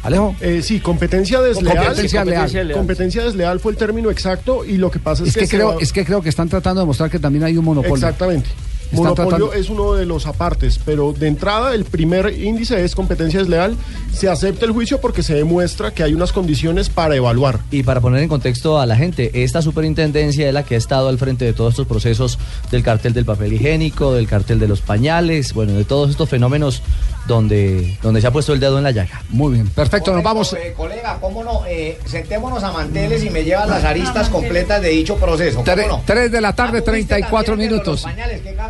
[0.02, 0.34] Alejo.
[0.40, 1.76] Eh, sí, competencia desleal.
[1.76, 2.72] Competencia leal.
[2.72, 5.76] Competencia desleal fue el término exacto y lo que pasa es, Es que, creo, va-
[5.80, 7.94] es que creo que están tratando de mostrar que también hay un monopolio.
[7.96, 8.48] Exactamente.
[8.96, 13.40] Monopolio tratando- es uno de los apartes, pero de entrada el primer índice es competencia
[13.40, 13.76] desleal.
[14.12, 17.60] Se acepta el juicio porque se demuestra que hay unas condiciones para evaluar.
[17.70, 21.08] Y para poner en contexto a la gente, esta superintendencia es la que ha estado
[21.08, 22.38] al frente de todos estos procesos
[22.70, 26.82] del cartel del papel higiénico, del cartel de los pañales, bueno, de todos estos fenómenos
[27.26, 29.22] donde, donde se ha puesto el dedo en la llaga.
[29.28, 30.52] Muy bien, perfecto, nos vamos.
[30.54, 31.62] Eh, colega, ¿cómo no?
[31.68, 35.58] Eh, sentémonos a manteles y me llevas las aristas completas de dicho proceso.
[35.62, 36.02] ¿Cómo Tre- no?
[36.04, 38.02] tres de la tarde, 34 minutos.
[38.02, 38.54] Pañales, qué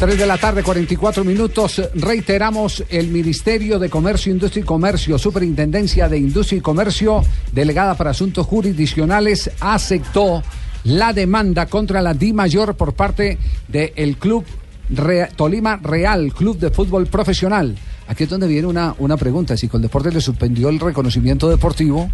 [0.00, 1.82] 3 de la tarde, 44 minutos.
[1.94, 7.22] Reiteramos, el Ministerio de Comercio, Industria y Comercio, Superintendencia de Industria y Comercio,
[7.52, 10.42] delegada para asuntos jurisdiccionales, aceptó
[10.84, 13.36] la demanda contra la Di Mayor por parte
[13.68, 14.46] del Club
[14.88, 17.76] Re- Tolima Real, Club de Fútbol Profesional.
[18.08, 19.54] Aquí es donde viene una, una pregunta.
[19.58, 22.10] Si Coldeportes le suspendió el reconocimiento deportivo,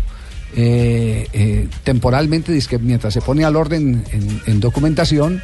[0.57, 5.41] eh, eh, temporalmente, dizque mientras se pone al orden en, en documentación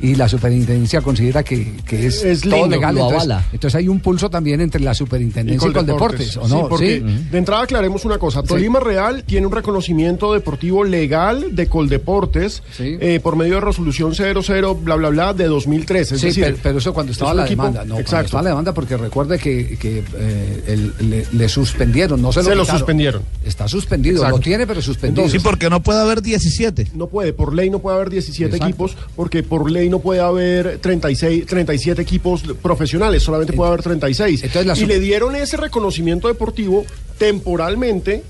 [0.00, 3.10] y la superintendencia considera que, que es, Es todo lindo, legal, lo
[3.52, 7.26] entonces, hay un pulso también entre la superintendencia y Coldeportes, ¿o Sí, porque ¿Sí?
[7.30, 8.40] de entrada aclaremos una cosa.
[8.42, 8.48] Sí.
[8.48, 14.74] Tolima Real tiene un reconocimiento deportivo legal de Coldeportes eh, por medio de resolución 00
[14.76, 16.14] bla bla bla de 2013.
[16.16, 18.24] Es Sí, decir, pero, pero eso cuando estaba es la equipo- demanda, no, cuando exacto.
[18.26, 22.48] estaba la demanda porque recuerde que, que, eh, el- le, le suspendieron, no se lo
[22.50, 23.22] Se lo suspendieron.
[23.44, 24.36] Está suspendido, Exacto.
[24.38, 25.22] lo tiene pero suspendido.
[25.22, 26.88] Entonces- Sí, porque no puede haber 17.
[26.94, 28.66] No puede, por ley no puede haber 17 Exacto.
[28.66, 34.54] equipos, porque por ley no puede haber 36, 37 equipos profesionales, solamente puede haber 36.
[34.64, 36.84] la y le dieron ese reconocimiento deportivo
[37.18, 38.22] temporalmente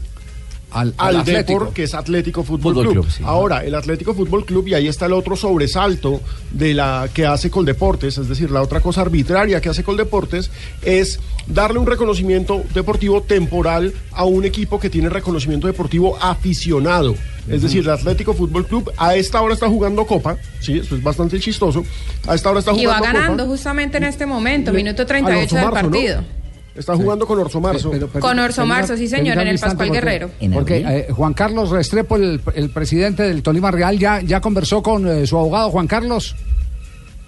[0.75, 1.25] al, al, al.
[1.25, 3.05] Depor, que es Atlético Fútbol, Fútbol Club.
[3.05, 3.23] Club, sí.
[3.25, 6.21] Ahora, el Atlético Fútbol Club, y ahí está el otro sobresalto
[6.51, 10.51] de la que hace Coldeportes, es decir, la otra cosa arbitraria que hace Coldeportes,
[10.83, 17.15] es darle un reconocimiento deportivo temporal a un equipo que tiene reconocimiento deportivo aficionado.
[17.49, 21.03] Es decir, el Atlético Fútbol Club a esta hora está jugando Copa, sí, esto es
[21.03, 21.85] bastante chistoso.
[22.27, 23.53] A esta hora está Y jugando va ganando Copa.
[23.53, 26.44] justamente en este momento, minuto al 38 del ¿no?
[26.75, 27.93] Está jugando con Orso Marzo.
[28.19, 30.31] Con Orso Marzo, sí señor, en el Pascual Guerrero.
[30.53, 35.07] Porque eh, Juan Carlos Restrepo, el, el presidente del Tolima Real, ya, ya conversó con
[35.07, 36.35] eh, su abogado Juan Carlos.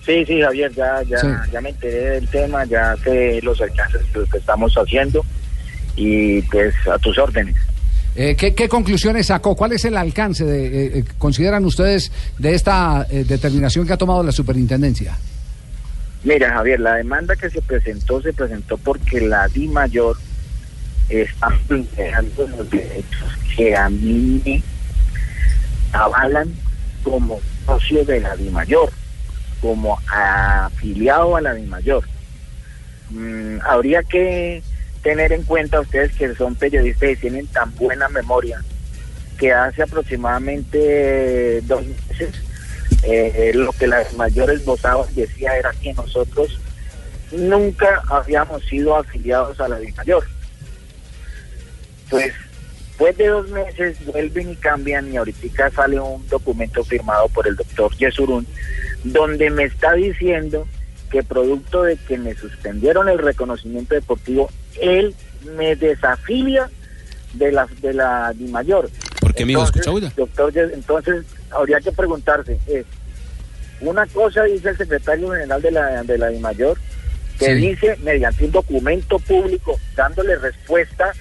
[0.04, 1.26] Sí, sí, Javier, ya, ya, Sí.
[1.52, 5.24] ya me enteré del tema, ya sé los alcances de lo que estamos haciendo
[5.96, 7.56] y pues a tus órdenes.
[8.14, 9.54] Eh, ¿qué, qué conclusiones sacó?
[9.54, 13.96] ¿Cuál es el alcance, de, eh, eh, consideran ustedes, de esta eh, determinación que ha
[13.98, 15.16] tomado la superintendencia?
[16.26, 20.16] Mira, Javier, la demanda que se presentó se presentó porque la Di Mayor
[21.08, 24.60] está vulnerando los derechos que a mí me
[25.92, 26.52] avalan
[27.04, 28.90] como socio de la Di Mayor,
[29.60, 32.02] como afiliado a la Di Mayor.
[33.10, 34.64] Mm, habría que
[35.04, 38.64] tener en cuenta ustedes que son periodistas y tienen tan buena memoria
[39.38, 42.34] que hace aproximadamente dos meses
[43.02, 46.58] eh, lo que las mayores votaban decía era que nosotros
[47.32, 50.24] nunca habíamos sido afiliados a la Di Mayor.
[52.10, 52.32] Pues
[52.88, 57.54] después de dos meses vuelven y cambian y ahorita sale un documento firmado por el
[57.54, 58.46] doctor Yesurún
[59.04, 60.66] donde me está diciendo
[61.10, 65.14] que producto de que me suspendieron el reconocimiento deportivo, él
[65.56, 66.70] me desafilia
[67.34, 68.90] de la de la Di Mayor.
[70.16, 72.84] Doctor, entonces habría que preguntarse, es,
[73.80, 76.78] una cosa dice el secretario general de la de la Di Mayor,
[77.38, 77.68] que Sí.
[77.68, 81.12] dice mediante un documento público dándole respuesta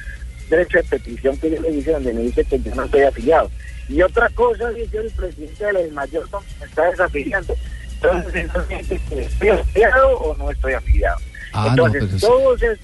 [0.50, 3.52] derecho de petición que yo le hice donde me dice que yo no estoy afiliado.
[3.90, 7.56] Y otra cosa dice el presidente de la Di Mayor donde me está desafiliando.
[8.02, 8.50] Entonces,
[9.12, 11.18] ¿estoy afiliado o no estoy afiliado?
[11.54, 12.80] Ah, no, Entonces, pues es- todos es-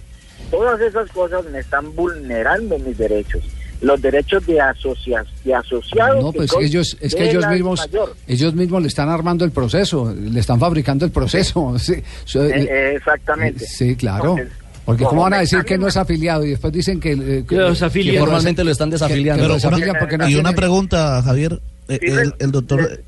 [0.50, 3.42] Todas esas cosas me están vulnerando mis derechos.
[3.82, 6.24] Los derechos de, asocia de asociados.
[6.24, 8.16] No, pues ellos, es que de ellos mismos, mayor.
[8.28, 11.74] ellos mismos le están armando el proceso, le están fabricando el proceso.
[11.80, 11.94] Sí,
[12.36, 13.66] Eh, eh, exactamente.
[13.66, 14.38] sí, claro.
[14.38, 14.54] Entonces,
[14.86, 17.44] Porque como cómo van a decir que no es afiliado y después dicen que, eh,
[17.48, 19.44] que- Los que Formalmente lo están desafiliando.
[19.60, 21.60] Pero porque no y una pregunta, Javier.
[21.88, 23.02] eh, Sí, el, el doctor.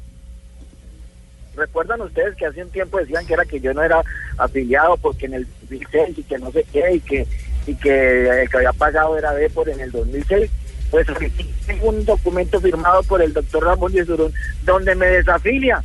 [1.55, 4.01] ¿Recuerdan ustedes que hace un tiempo decían que era que yo no era
[4.37, 7.27] afiliado porque en el 2006 y que no sé qué y que
[7.67, 10.49] y que el que había pagado era Depor en el 2006?
[10.93, 11.25] Pues aquí
[11.65, 14.31] tengo un documento firmado por el doctor Ramón Yesurún
[14.63, 15.81] donde me desafilia.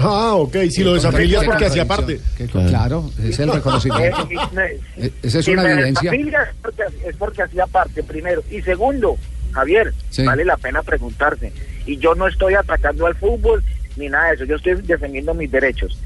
[0.00, 2.20] Ah, ok, si lo desafilia es porque hacía parte.
[2.36, 4.28] Que- Claro, es el reconocimiento.
[4.60, 6.10] Eh, Eh, Esa es si una me evidencia.
[6.10, 8.42] desafilia es porque, es porque hacía parte, primero.
[8.50, 9.16] Y segundo,
[9.52, 10.24] Javier, Sí.
[10.24, 11.52] vale la pena preguntarse.
[11.86, 13.62] Y yo no estoy atacando al fútbol
[13.96, 15.96] ni nada de eso, yo estoy defendiendo mis derechos.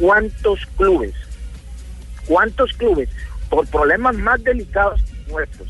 [0.00, 1.14] ¿Cuántos clubes,
[2.26, 3.08] cuántos clubes,
[3.48, 5.68] por problemas más delicados nuestros,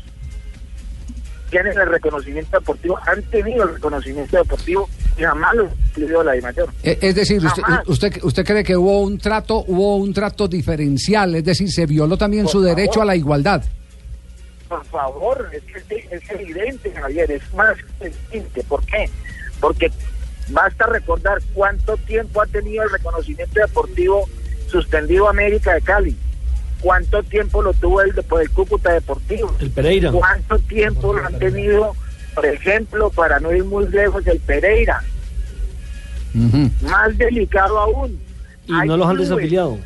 [1.55, 6.69] tienen el reconocimiento deportivo, han tenido el reconocimiento deportivo y jamás lo incluyó la mayor?
[6.83, 11.33] Eh, Es decir, usted, usted, usted cree que hubo un trato, hubo un trato diferencial,
[11.33, 13.63] es decir, se violó también Por su derecho a la igualdad.
[14.67, 18.61] Por favor, es que es, es evidente, Javier, es más que evidente.
[18.63, 19.09] ¿Por qué?
[19.61, 19.89] Porque
[20.49, 24.27] basta recordar cuánto tiempo ha tenido el reconocimiento deportivo
[24.67, 26.17] suspendido América de Cali.
[26.81, 29.55] ¿Cuánto tiempo lo tuvo el, por el Cúcuta Deportivo?
[29.59, 30.11] El Pereira.
[30.11, 31.95] ¿Cuánto tiempo lo han tenido,
[32.35, 35.01] por ejemplo, para no ir muy lejos, el Pereira?
[36.81, 38.19] Más delicado aún.
[38.67, 39.77] Y Hay no los han desafiliado.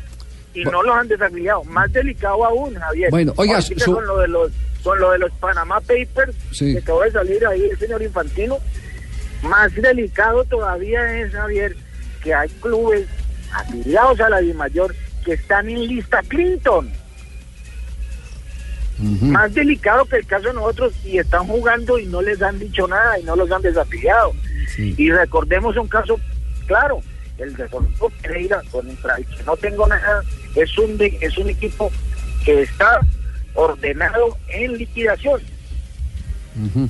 [0.54, 1.62] y no los han desafiliado.
[1.64, 3.10] Más delicado aún, Javier.
[3.10, 4.50] Bueno, oiga, su- con lo de los
[4.82, 6.72] con lo de los Panama Papers Sí.
[6.72, 8.56] que acaba de salir ahí el señor Infantino,
[9.42, 11.76] más delicado todavía es Javier
[12.22, 13.06] que hay clubes
[13.52, 16.90] afiliados a la Mayor que están en lista Clinton.
[19.32, 22.86] Más delicado que el caso de nosotros y están jugando y no les han dicho
[22.86, 24.32] nada y no los han desafiado.
[24.98, 26.20] Y recordemos un caso
[26.66, 27.00] claro,
[27.38, 30.22] el Deportivo Pereira contra el que no tengo nada,
[30.54, 31.90] es un de- es un equipo
[32.44, 33.00] que está
[33.54, 35.40] ordenado en liquidación.
[36.66, 36.88] Ujú.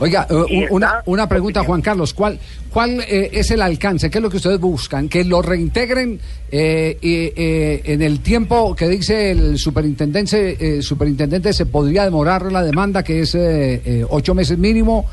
[0.00, 2.14] Oiga, eh, una, una pregunta, Juan Carlos.
[2.14, 2.38] ¿Cuál,
[2.70, 4.08] cuál eh, es el alcance?
[4.10, 5.08] ¿Qué es lo que ustedes buscan?
[5.08, 6.20] ¿Que lo reintegren
[6.52, 12.62] eh, eh, en el tiempo que dice el superintendente, eh, superintendente se podría demorar la
[12.62, 15.04] demanda, que es eh, eh, ocho meses mínimo,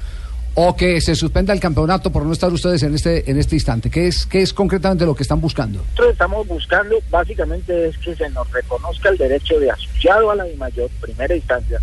[0.53, 3.89] o que se suspenda el campeonato por no estar ustedes en este, en este instante?
[3.89, 5.79] ¿Qué es, ¿Qué es concretamente lo que están buscando?
[5.79, 10.45] Nosotros estamos buscando básicamente es que se nos reconozca el derecho de asociado a la
[10.57, 11.81] mayor primera instancia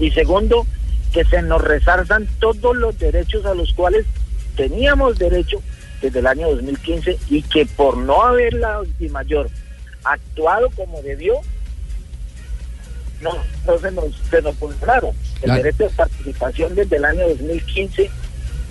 [0.00, 0.66] y segundo
[1.12, 4.06] que se nos resarzan todos los derechos a los cuales
[4.56, 5.62] teníamos derecho
[6.00, 9.48] desde el año 2015 y que por no haber la mayor
[10.04, 11.34] actuado como debió
[13.20, 13.30] no,
[13.66, 14.56] no se nos se nos
[15.42, 18.10] el derecho de participación desde el año 2015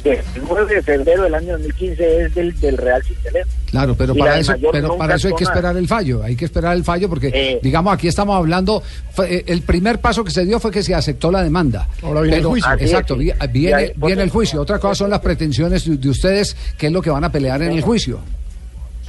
[0.04, 4.20] el 9 de febrero del año 2015 es del, del Real Cisterena Claro, pero Y
[4.20, 7.08] para eso, pero para eso hay que esperar el fallo, hay que esperar el fallo
[7.08, 7.60] porque, Eh.
[7.64, 8.84] digamos, aquí estamos hablando,
[9.14, 11.88] fue, eh, el primer paso que se dio fue que se aceptó la demanda.
[12.02, 12.72] Ahora viene el juicio.
[12.80, 14.60] Exacto, viene, viene el juicio.
[14.62, 17.62] Otra cosa son las pretensiones de, de ustedes, que es lo que van a pelear
[17.62, 18.20] en el juicio.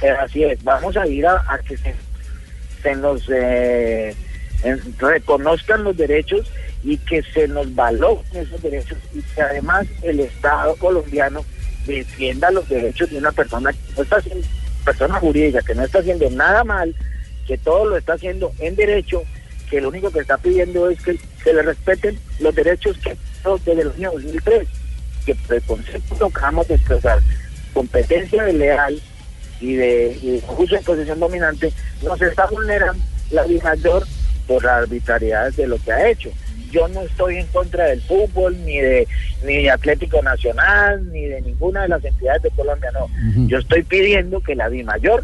[0.01, 1.93] Eh, Así es, vamos a ir a, a que se,
[2.81, 4.15] se nos eh,
[4.63, 6.49] en- reconozcan los derechos
[6.83, 11.45] y que se nos valoren esos derechos y que además el Estado colombiano
[11.85, 14.47] defienda los derechos de una persona que no está haciendo,
[14.83, 16.93] persona jurídica, que no está haciendo nada mal,
[17.47, 19.23] que todo lo está haciendo en derecho,
[19.69, 23.15] que lo único que está pidiendo es que se le respeten los derechos que
[23.65, 24.67] desde el año 2003,
[25.25, 27.19] que por el concepto acabamos de expresar,
[27.73, 29.01] competencia leal
[29.59, 31.73] y de, y de uso en posesión dominante,
[32.03, 34.05] nos está vulnerando la mayor
[34.47, 36.29] por la arbitrariedad de lo que ha hecho.
[36.73, 39.07] Yo no estoy en contra del fútbol, ni de,
[39.45, 43.07] ni de Atlético Nacional, ni de ninguna de las entidades de Colombia, no.
[43.47, 45.23] Yo estoy pidiendo que la mayor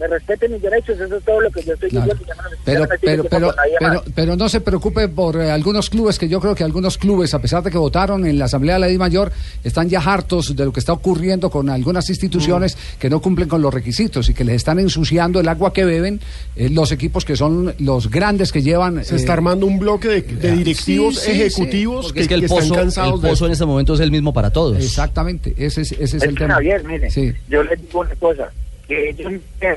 [0.00, 2.12] me respete mis derechos, eso es todo lo que yo estoy Claro.
[2.14, 2.34] diciendo.
[2.34, 6.18] yo no necesito Pero, pero, pero, pero, pero no se preocupe por eh, algunos clubes,
[6.18, 8.80] que yo creo que algunos clubes, a pesar de que votaron en la Asamblea de
[8.80, 9.32] la Ley Mayor,
[9.64, 12.98] están ya hartos de lo que está ocurriendo con algunas instituciones Mm.
[13.00, 16.20] que no cumplen con los requisitos y que les están ensuciando el agua que beben
[16.56, 19.04] eh, los equipos que son los grandes que llevan...
[19.04, 21.42] Se eh, está armando un bloque de, de directivos Sí, sí, sí.
[21.42, 23.94] ejecutivos que, es que el que están pozo, cansados el de pozo en este momento
[23.94, 24.76] es el mismo para todos.
[24.78, 26.54] Exactamente, ese es, ese es Es el tema.
[26.54, 27.32] Javier, mire, Sí.
[27.48, 28.50] yo les digo una cosa,
[28.88, 29.32] que ellos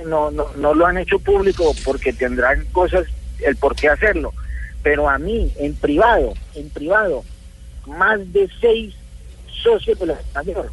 [0.05, 3.05] no, no, no lo han hecho público porque tendrán cosas,
[3.45, 4.33] el por qué hacerlo,
[4.81, 7.23] pero a mí, en privado, en privado,
[7.85, 8.95] más de seis
[9.61, 10.71] socios de la mayor,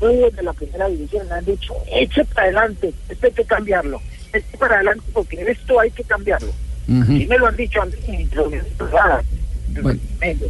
[0.00, 4.00] todos de la primera división me han dicho, eche para adelante, esto hay que cambiarlo,
[4.32, 6.52] eche para adelante porque esto hay que cambiarlo.
[6.86, 8.28] Sí me lo han dicho antes en.
[9.82, 10.00] Bueno,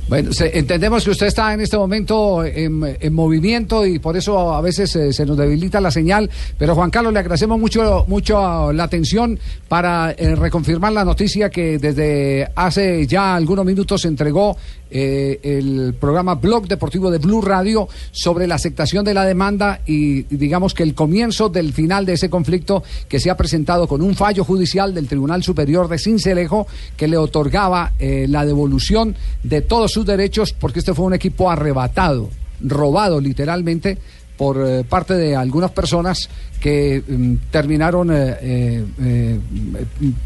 [0.09, 4.55] bueno, se- entendemos que usted está en este momento en, en movimiento y por eso
[4.55, 6.29] a veces eh, se nos debilita la señal.
[6.59, 11.79] Pero Juan Carlos, le agradecemos mucho, mucho la atención para eh, reconfirmar la noticia que
[11.79, 14.57] desde hace ya algunos minutos se entregó
[14.93, 20.22] eh, el programa Blog Deportivo de Blue Radio sobre la aceptación de la demanda y
[20.22, 24.16] digamos que el comienzo del final de ese conflicto que se ha presentado con un
[24.16, 26.66] fallo judicial del Tribunal Superior de Cincelejo
[26.97, 29.14] que le otorgaba eh, la devolución
[29.45, 32.28] de todos sus derechos porque este fue un equipo arrebatado,
[32.61, 33.97] robado literalmente
[34.36, 36.28] por eh, parte de algunas personas
[36.61, 38.11] que mm, terminaron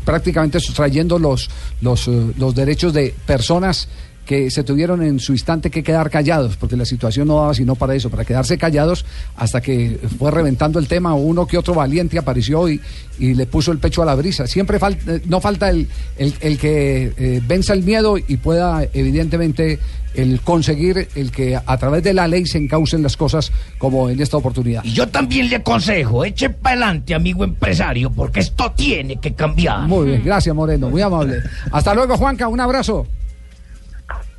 [0.07, 1.51] prácticamente sustrayendo los,
[1.83, 3.89] los, los derechos de personas
[4.25, 7.75] que se tuvieron en su instante que quedar callados, porque la situación no daba sino
[7.75, 9.05] para eso, para quedarse callados
[9.37, 12.81] hasta que fue reventando el tema, uno que otro valiente apareció y,
[13.19, 14.47] y le puso el pecho a la brisa.
[14.47, 18.83] Siempre fal- eh, no falta el, el, el que eh, venza el miedo y pueda
[18.95, 19.79] evidentemente
[20.15, 24.21] el conseguir el que a través de la ley se encaucen las cosas como en
[24.21, 24.85] esta oportunidad.
[24.85, 29.89] Y yo también le aconsejo, eche para adelante, amigo empresario, porque esto tiene que cambiar.
[29.89, 31.43] Muy bien, gracias Moreno, muy amable.
[31.73, 33.07] Hasta luego Juanca, un abrazo.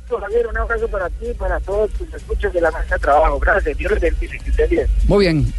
[0.08, 3.38] Javier, un abrazo para ti y para todos tus escuchas de la mesa de trabajo.
[3.40, 4.86] Gracias, Dios les bendice, que estés bien.
[5.08, 5.52] Muy bien.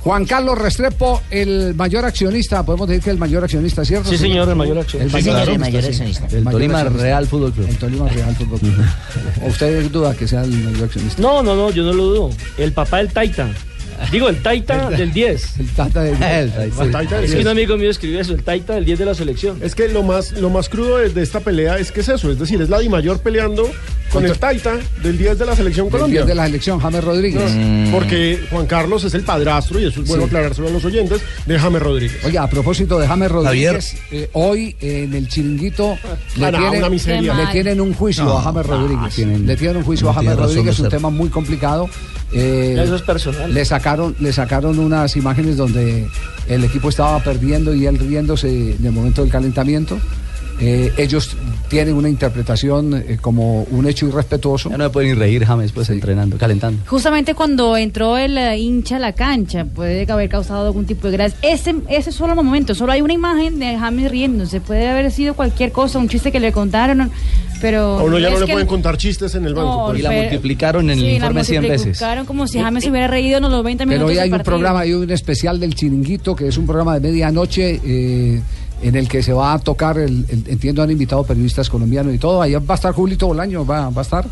[0.00, 4.08] Juan Carlos Restrepo, el mayor accionista, podemos decir que el mayor accionista, ¿cierto?
[4.08, 5.18] Sí, señor, el mayor accionista.
[5.18, 6.34] El Sí, mayor el accionista, mayor.
[6.38, 7.02] El mayor Tolima accionista.
[7.04, 7.66] Real Fútbol Club.
[7.68, 8.74] El Tolima Real Fútbol Club.
[9.42, 11.20] ¿O usted duda que sea el mayor accionista?
[11.20, 12.30] No, no, no, yo no lo dudo.
[12.56, 13.48] El papá del Taita.
[14.12, 15.58] Digo, el Taita del 10.
[15.60, 17.40] El Taita del El Taita del Es que 10.
[17.46, 19.58] un amigo mío escribió eso, el Taita del 10 de la selección.
[19.62, 22.30] Es que lo más, lo más crudo de, de esta pelea es que es eso,
[22.30, 23.68] es decir, es la Di Mayor peleando
[24.12, 26.20] con el Taita del 10 de la selección El Colombia.
[26.20, 27.52] 10 de la selección, James Rodríguez.
[27.54, 30.28] No, Porque Juan Carlos es el padrastro, y eso es bueno Sí.
[30.28, 32.24] aclarárselo a los oyentes, de James Rodríguez.
[32.24, 35.98] Oye, a propósito de James Rodríguez, eh, hoy en el chiringuito
[36.36, 37.34] le, Ah, no, tienen, una miseria.
[37.34, 39.14] le tienen un juicio No, a James no, Rodríguez.
[39.14, 41.88] tienen- le tienen un juicio no a James Rodríguez, de un tema muy complicado.
[42.32, 43.52] Eh, Eso es personal.
[43.54, 43.85] Le sacaron,
[44.18, 46.08] le sacaron unas imágenes donde
[46.48, 49.98] el equipo estaba perdiendo y él riéndose en el momento del calentamiento.
[50.58, 51.36] Eh, ellos
[51.68, 54.70] tienen una interpretación eh, como un hecho irrespetuoso.
[54.70, 56.82] Ya no me pueden reír James pues entrenando, calentando.
[56.86, 61.12] Justamente cuando entró el eh, hincha a la cancha, puede haber causado algún tipo de
[61.16, 61.38] gracia.
[61.42, 64.60] Ese, ese solo momento, solo hay una imagen de James riéndose.
[64.62, 67.10] Puede haber sido cualquier cosa, un chiste que le contaron,
[67.60, 67.98] pero.
[67.98, 69.68] A uno ya no le pueden contar chistes en el banco.
[69.80, 71.78] No, por Y la pero- multiplicaron en el Sí, la informe 100 veces.
[71.86, 74.06] multiplicaron como si James se hubiera reído en los 90 minutos.
[74.08, 74.52] Pero hoy hay un partido.
[74.56, 78.40] programa, hay un especial del Chiringuito, que es un programa de medianoche, eh,
[78.82, 82.18] en el que se va a tocar, el, el- entiendo, han invitado periodistas colombianos y
[82.18, 82.42] todo.
[82.42, 84.26] Ahí va a estar Julito Bolaño, va, va a estar.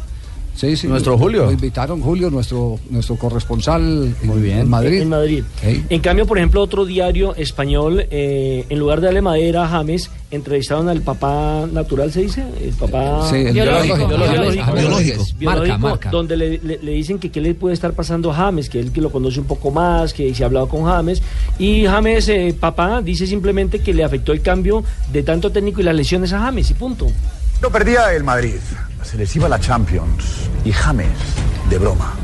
[0.55, 0.87] Sí, sí.
[0.87, 1.47] Nuestro Julio.
[1.47, 5.01] Lo invitaron Julio, nuestro, nuestro corresponsal en, en Madrid.
[5.03, 5.43] En Madrid.
[5.63, 10.11] En cambio, por ejemplo, otro diario español, eh, en lugar de darle madera a James,
[10.31, 12.45] entrevistaron al papá natural, ¿se dice?
[12.63, 13.97] El papá Sí, el biológico.
[14.09, 15.25] biológico, Biológico.
[15.39, 16.11] biológico, Marca, marca.
[16.11, 18.93] donde le, le- le dicen que qué le puede estar pasando a James, que él
[18.93, 21.21] que lo conoce un poco más, que se ha hablado con James.
[21.59, 25.85] Y James, eh, papá, dice simplemente que le afectó el cambio de tanto técnico y
[25.85, 27.07] las lesiones a James, y punto.
[27.63, 28.55] No perdía el Madrid,
[29.05, 31.09] se les iba la Champions y James,
[31.69, 32.15] de broma,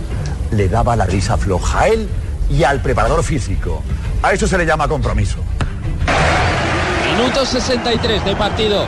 [0.51, 2.09] le daba la risa floja a él
[2.49, 3.83] y al preparador físico.
[4.23, 5.39] A eso se le llama compromiso.
[7.17, 8.87] Minuto 63 de partido.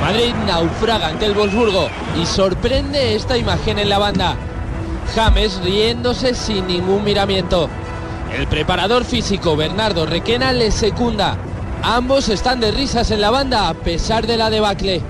[0.00, 1.88] Madrid naufraga ante el Wolfsburgo
[2.20, 4.36] y sorprende esta imagen en la banda.
[5.14, 7.68] James riéndose sin ningún miramiento.
[8.32, 11.36] El preparador físico Bernardo Requena le secunda.
[11.82, 15.02] Ambos están de risas en la banda a pesar de la debacle.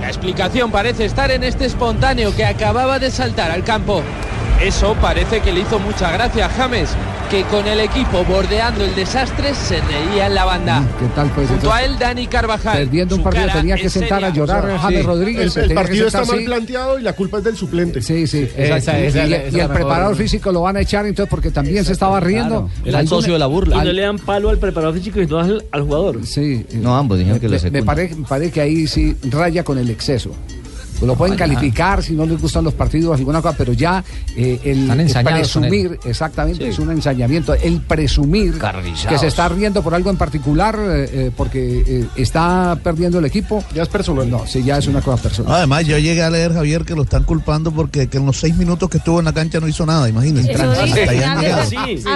[0.00, 4.02] La explicación parece estar en este espontáneo que acababa de saltar al campo.
[4.60, 6.90] Eso parece que le hizo mucha gracia a James,
[7.32, 10.86] que con el equipo bordeando el desastre se reía en la banda.
[11.00, 11.48] ¿Qué tal pues?
[11.48, 12.76] Junto a él, Dani Carvajal.
[12.76, 14.26] Perdiendo un partido tenía que sentar seria.
[14.26, 15.06] a llorar a James Sí.
[15.06, 15.56] Rodríguez.
[15.56, 18.02] El, partido está mal planteado y la culpa es del suplente.
[18.02, 19.00] Sí, sí, Esa- exacto.
[19.00, 19.72] esa- y, esa y el mejor.
[19.72, 22.68] preparador físico lo van a echar entonces porque también se estaba riendo.
[22.84, 23.76] Era el socio de la burla.
[23.76, 26.26] Y no le dan palo al preparador físico y no al, al jugador.
[26.26, 26.66] Sí.
[26.74, 29.88] No, ambos dijeron que le me parece, me parece que ahí sí raya con el
[29.88, 30.32] exceso.
[31.02, 34.04] Pues lo pueden No, calificar si no les gustan los partidos, alguna cosa, pero ya
[34.36, 34.86] eh, el,
[35.24, 38.54] presumir, exactamente, es un ensañamiento, el presumir
[39.08, 43.24] que se está riendo por algo en particular eh, eh, porque eh, está perdiendo el
[43.24, 43.64] equipo.
[43.74, 44.30] Ya es personal.
[44.30, 45.52] No, sí, ya es una cosa personal.
[45.54, 48.54] Además, yo llegué a leer, Javier, que lo están culpando porque que en los seis
[48.56, 50.52] minutos que estuvo en la cancha no hizo nada, imagínense.
[50.52, 51.18] Este-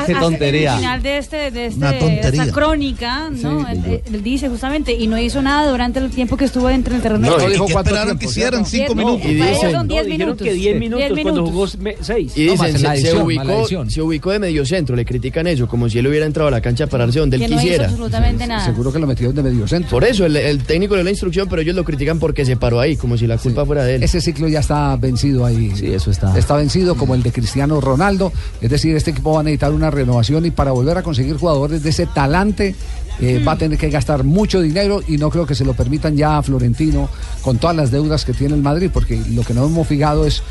[0.07, 0.75] Qué tontería.
[0.75, 2.43] Al final de, este, de, este, Una tontería.
[2.45, 3.67] esta crónica, ¿no?
[3.67, 3.67] Sí.
[3.73, 7.03] él, él dice justamente, y no hizo nada durante el tiempo que estuvo dentro del
[7.03, 7.27] terreno.
[7.31, 7.67] No, de ¿y juego.
[7.67, 9.27] qué esperaron que hicieran si cinco Diez minutos.
[9.31, 10.43] Y dicen- son diez no, minutos.
[10.47, 10.79] que 10 Sí.
[10.81, 11.77] minutos Diez cuando minutos.
[11.77, 12.33] jugó 6.
[12.37, 15.99] Y dicen, se, se ubicó, se ubicó de medio centro, le critican eso, como si
[15.99, 17.85] él hubiera entrado a la cancha a pararse donde él no hizo quisiera.
[17.87, 18.65] absolutamente nada.
[18.65, 19.91] Seguro que lo metieron de medio centro.
[19.91, 22.57] Por eso, el, el técnico le dio la instrucción, pero ellos lo critican porque se
[22.57, 24.03] paró ahí, como si la culpa fuera de él.
[24.03, 25.73] Ese ciclo ya está vencido ahí.
[25.75, 26.37] Sí, eso está.
[26.39, 28.33] Está vencido como el de Cristiano Ronaldo.
[28.61, 31.83] Es decir, este equipo va a necesitar una renovación y para volver a conseguir jugadores
[31.83, 32.75] de ese talante
[33.21, 36.17] eh, va a tener que gastar mucho dinero y no creo que se lo permitan
[36.17, 37.09] ya a Florentino
[37.43, 40.43] con todas las deudas que tiene el Madrid, porque lo que no hemos fijado es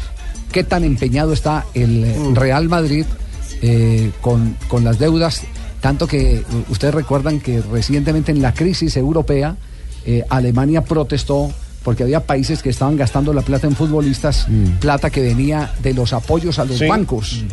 [0.52, 3.06] qué tan empeñado está el eh, Real Madrid
[3.62, 5.42] eh, con, con las deudas,
[5.82, 9.56] tanto que ustedes recuerdan que recientemente en la crisis europea
[10.06, 11.52] eh, Alemania protestó
[11.84, 14.48] porque había países que estaban gastando la plata en futbolistas,
[14.80, 16.88] plata que venía de los apoyos a los Sí.
[16.88, 17.44] bancos.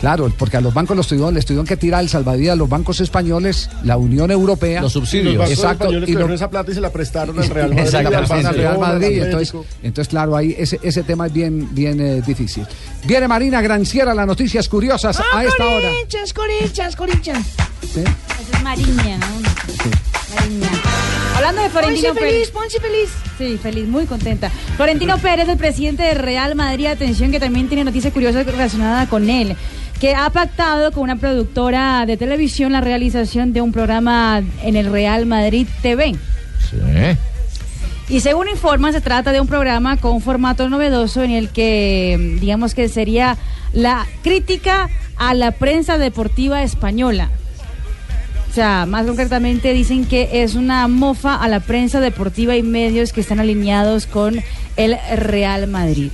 [0.00, 2.68] Claro, porque a los bancos los tuvieron, les tuvieron que tirar el salvavidas a los
[2.68, 4.82] bancos españoles, la Unión Europea.
[4.82, 5.34] Los subsidios.
[5.34, 5.92] Los bancos Exacto.
[6.30, 7.84] y esa plata y se la prestaron al Real Madrid.
[7.86, 9.22] Exacto, al al Real Madrid.
[9.22, 12.66] Entonces, entonces, claro, ahí ese, ese tema es bien, bien eh, difícil.
[13.04, 15.88] Viene Marina Granciera, las noticias curiosas Ah, a esta hora.
[15.90, 17.46] Corinthians, Corinthians, Corinthians.
[17.94, 18.00] ¿Sí?
[18.00, 19.26] Esa es Mariña, ¿no?
[20.34, 20.68] Mariña.
[21.36, 22.32] Hablando de Florentino Ponce Pérez.
[22.34, 23.10] feliz, Ponce feliz.
[23.38, 24.50] Sí, feliz, muy contenta.
[24.76, 29.28] Florentino Pérez, el presidente de Real Madrid, atención que también tiene noticia curiosa relacionada con
[29.28, 29.56] él,
[30.04, 34.92] que ha pactado con una productora de televisión la realización de un programa en el
[34.92, 36.14] Real Madrid TV.
[38.10, 42.36] Y según informa, se trata de un programa con un formato novedoso en el que,
[42.38, 43.38] digamos que sería
[43.72, 47.30] la crítica a la prensa deportiva española.
[48.50, 53.14] O sea, más concretamente dicen que es una mofa a la prensa deportiva y medios
[53.14, 54.38] que están alineados con
[54.76, 56.10] el Real Madrid.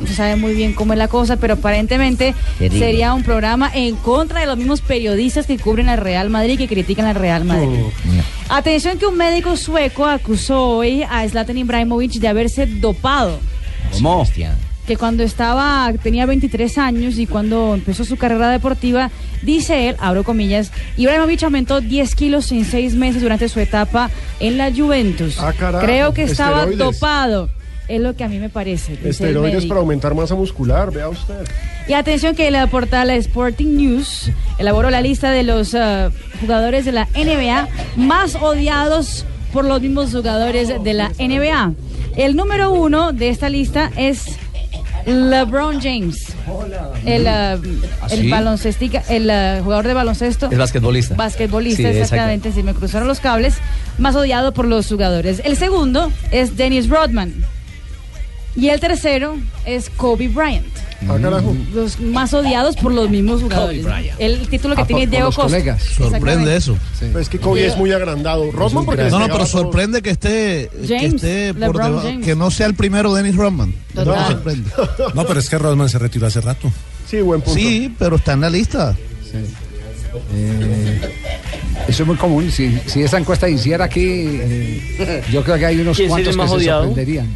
[0.00, 2.34] No se sabe muy bien cómo es la cosa, pero aparentemente
[2.78, 6.56] sería un programa en contra de los mismos periodistas que cubren al Real Madrid y
[6.58, 7.80] que critican al Real Madrid.
[8.48, 13.38] Atención que un médico sueco acusó hoy a Zlatan Ibrahimovic de haberse dopado.
[13.92, 14.26] ¿Cómo?
[14.86, 19.10] Que cuando estaba, tenía 23 años y cuando empezó su carrera deportiva,
[19.42, 24.58] dice él, abro comillas, Ibrahimovic aumentó 10 kilos en 6 meses durante su etapa en
[24.58, 25.38] la Juventus.
[25.40, 26.78] Ah, carajo, Creo que estaba esteroides.
[26.78, 27.48] dopado.
[27.88, 28.98] Es lo que a mí me parece.
[29.04, 31.46] Esteroides para aumentar masa muscular, vea usted.
[31.88, 36.10] Y atención que la portal Sporting News elaboró la lista de los eh,
[36.40, 41.74] jugadores de la NBA más odiados por los mismos jugadores de la NBA.
[42.16, 44.36] El número uno de esta lista es
[45.06, 46.34] LeBron James,
[47.04, 47.52] el, eh,
[48.10, 48.28] el sí?
[48.28, 50.48] baloncestica, el eh, jugador de baloncesto.
[50.50, 51.14] Es basquetbolista.
[51.14, 53.54] Basquetbolista, Sí, exactamente, si me cruzaron los cables,
[53.98, 55.40] más odiado por los jugadores.
[55.44, 57.34] El segundo es Dennis Rodman.
[58.56, 59.36] Y el tercero
[59.66, 60.64] es Kobe Bryant.
[61.08, 61.54] Ah, carajo.
[61.74, 63.84] Los más odiados por los mismos jugadores.
[63.84, 64.18] Bryant.
[64.18, 65.50] El título que Ah, tiene por- por Diego los Costa.
[65.58, 65.82] colegas.
[65.82, 66.78] Sorprende eso.
[67.12, 68.50] Pues es que Kobe es muy agrandado.
[68.50, 72.24] Rodman porque No, no, pero sorprende que esté, que James, esté por debajo- James.
[72.24, 73.74] que no sea el primero Dennis Rodman.
[73.94, 74.06] Total.
[74.16, 74.70] No, sorprende.
[75.14, 76.72] No, pero es que Rodman se retiró hace rato.
[77.10, 77.58] Sí, buen punto.
[77.60, 78.96] Sí, pero está en la lista.
[80.34, 81.00] Eh,
[81.88, 82.50] eso es muy común.
[82.50, 86.52] Si, si esa encuesta hiciera aquí, eh, yo creo que hay unos ¿Quién sería cuantos
[86.58, 87.26] que se sorprenderían.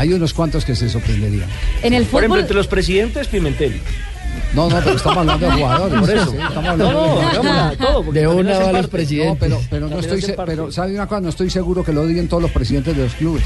[0.00, 1.46] Hay unos cuantos que se sorprenderían.
[1.82, 2.38] En el Por ejemplo, fútbol.
[2.40, 3.78] entre los presidentes, Pimentel.
[4.54, 6.00] No, no, pero estamos hablando de jugadores.
[6.00, 6.30] Por eso.
[6.30, 6.92] Sí, estamos hablando
[7.42, 9.50] no, de todo, De una va los presidentes.
[9.50, 11.20] No, pero, pero no estoy, se- pero ¿sabe una cosa?
[11.20, 13.44] No estoy seguro que lo odien todos los presidentes de los clubes.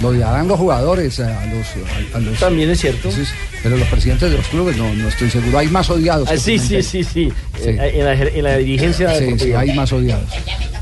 [0.00, 1.66] Lo odiarán los jugadores, eh, a los,
[2.14, 3.10] a, a los- También es cierto.
[3.12, 3.24] Sí,
[3.62, 5.58] pero los presidentes de los clubes no, no estoy seguro.
[5.58, 6.30] Hay más odiados.
[6.32, 7.30] Ah, sí, sí, sí, sí,
[7.62, 7.68] Sí.
[7.68, 10.24] Eh, En, la, en la dirigencia Sí, sí, hay más odiados.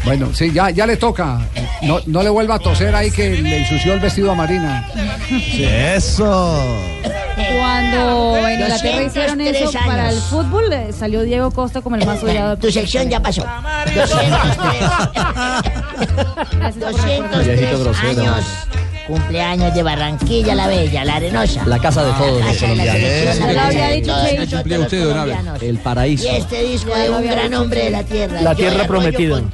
[0.04, 1.40] Bueno, sí, ya, ya le toca.
[1.86, 4.88] No, no le vuelva a toser ahí que le ensució el vestido a Marina.
[5.30, 6.64] Eso.
[7.58, 12.06] Cuando en Inglaterra hicieron 203 eso para el fútbol, eh, salió Diego Costa como el
[12.06, 12.56] más odiado.
[12.56, 13.44] Tu sección ya pasó.
[16.70, 18.22] 203 Viejito grosero.
[18.22, 18.44] años.
[19.06, 21.64] Cumpleaños de Barranquilla la Bella, la Arenosa.
[21.66, 23.00] La casa de todos los colombianos.
[25.62, 26.24] El paraíso.
[26.24, 28.40] Y este disco de un gran hombre de la tierra.
[28.40, 29.36] La tierra prometida.
[29.36, 29.52] con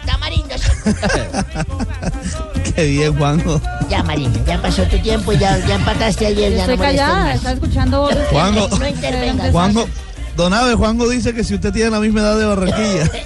[2.74, 3.60] Qué bien, Juanjo.
[3.88, 7.34] Ya, Marina, ya pasó tu tiempo, ya, ya empataste ayer, ya no estoy molestes callada,
[7.34, 8.10] está escuchando.
[8.30, 8.68] Juanjo.
[8.78, 9.52] No intervengas.
[9.52, 9.88] Juanjo,
[10.36, 13.10] Don Abe, Juanjo dice que si usted tiene la misma edad de Barranquilla.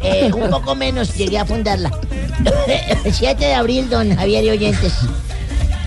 [0.00, 1.90] Eh, un poco menos, llegué a fundarla.
[3.10, 4.92] 7 de abril, don Javier y oyentes.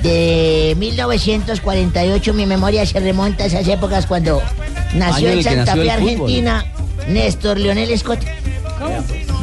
[0.01, 4.41] De 1948, mi memoria se remonta a esas épocas cuando
[4.93, 6.09] nació Año en el Santa Fe, el fútbol.
[6.09, 6.65] Argentina,
[7.07, 8.25] Néstor Leonel Escota.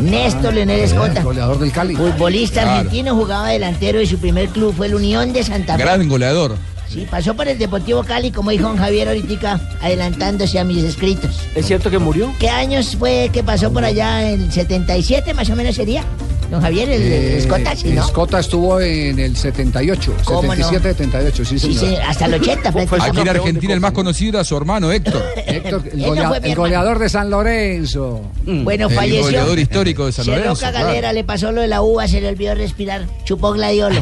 [0.01, 1.23] Néstor Leonel Escota.
[1.23, 1.95] Goleador del Cali.
[1.97, 2.71] Futbolista Claro.
[2.79, 5.83] argentino, jugaba delantero y su primer club fue el Unión de Santa Fe.
[5.83, 6.57] Gran goleador.
[6.89, 11.41] Sí, pasó por el Deportivo Cali, como dijo don Javier ahorita, adelantándose a mis escritos.
[11.55, 12.33] ¿Es cierto que murió?
[12.39, 14.31] ¿Qué años fue que pasó por allá?
[14.31, 16.05] ¿El 77 más o menos sería?
[16.51, 18.05] Don Javier, el, el Eh, Escota, sí, ¿no?
[18.05, 20.71] Escota estuvo en el 78, ¿Cómo no?
[20.71, 21.79] 77-78, sí, Sí, señor.
[21.81, 23.11] sí, hasta el 80 prácticamente.
[23.11, 25.23] Aquí en Argentina el más conocido era su hermano Héctor.
[25.47, 28.21] Héctor, el, no el goleador de San Lorenzo.
[28.45, 29.23] Bueno, el falleció.
[29.25, 30.57] goleador histórico de San Se Lorenzo.
[30.61, 30.79] Claro.
[30.87, 33.07] Galera, le pasó lo de la uva, se le olvidó respirar.
[33.25, 34.01] Chupó gladiolo.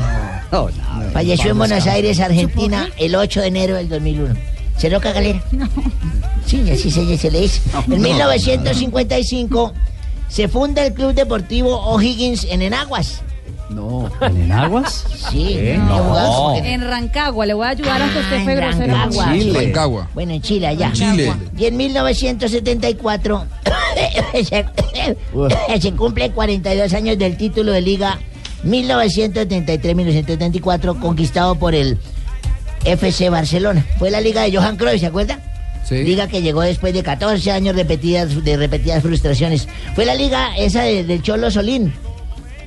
[1.13, 4.35] Falleció en Buenos Aires, Argentina, el 8 de enero del 2001.
[4.77, 5.43] Se Roca Galera.
[6.47, 7.61] Sí, así se, se le dice.
[7.91, 9.73] En 1955
[10.29, 13.21] se funda el Club Deportivo O'Higgins en Enaguas.
[13.69, 14.11] No.
[14.21, 15.05] ¿En Enaguas?
[15.31, 15.79] Sí, ¿Qué?
[15.79, 18.93] no, En Rancagua, le voy a ayudar que Ah, usted en fue grosero.
[18.95, 19.33] Rancagua.
[19.33, 19.61] Chile.
[19.65, 20.09] Rancagua.
[20.13, 20.87] Bueno, en Chile, allá.
[20.89, 21.33] En Chile.
[21.57, 23.47] Y en 1974
[24.45, 24.67] se,
[25.81, 28.19] se cumple 42 años del título de liga
[28.67, 31.99] 1973-1974 conquistado por el
[32.85, 33.85] FC Barcelona.
[33.99, 35.39] Fue la liga de Johan Cruyff, ¿se acuerda?
[35.99, 36.05] Sí.
[36.05, 39.69] Liga que llegó después de 14 años repetidas, de repetidas frustraciones.
[39.95, 41.93] Fue la liga esa de- del Cholo Solín.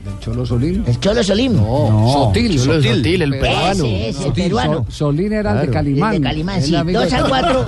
[0.05, 0.83] ¿Del Cholo Solín?
[0.87, 1.55] El Cholo Solín.
[1.55, 2.95] No, Sotil, Cholo Sotil.
[2.97, 3.85] Sotil, el peruano.
[3.85, 4.85] Ese, ese, el Sotil, peruano.
[4.89, 5.73] So- Solín era el de Claro.
[5.73, 6.13] Calimán.
[6.15, 6.75] El de Calimán, El sí.
[6.75, 7.43] amigo 2 de a Calimán.
[7.55, 7.65] 4.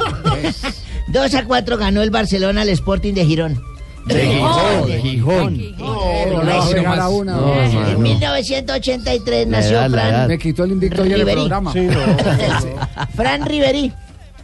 [1.08, 3.62] 2 a 4 ganó el Barcelona al Sporting de Girón.
[4.06, 5.58] De Gijón, de Gijón.
[5.78, 8.00] No, no, no, no, no, no, En mano.
[8.00, 10.28] 1983 nació Fran.
[10.30, 11.74] Me quitó el invicto ayer el programa.
[13.16, 13.92] Fran Ribery,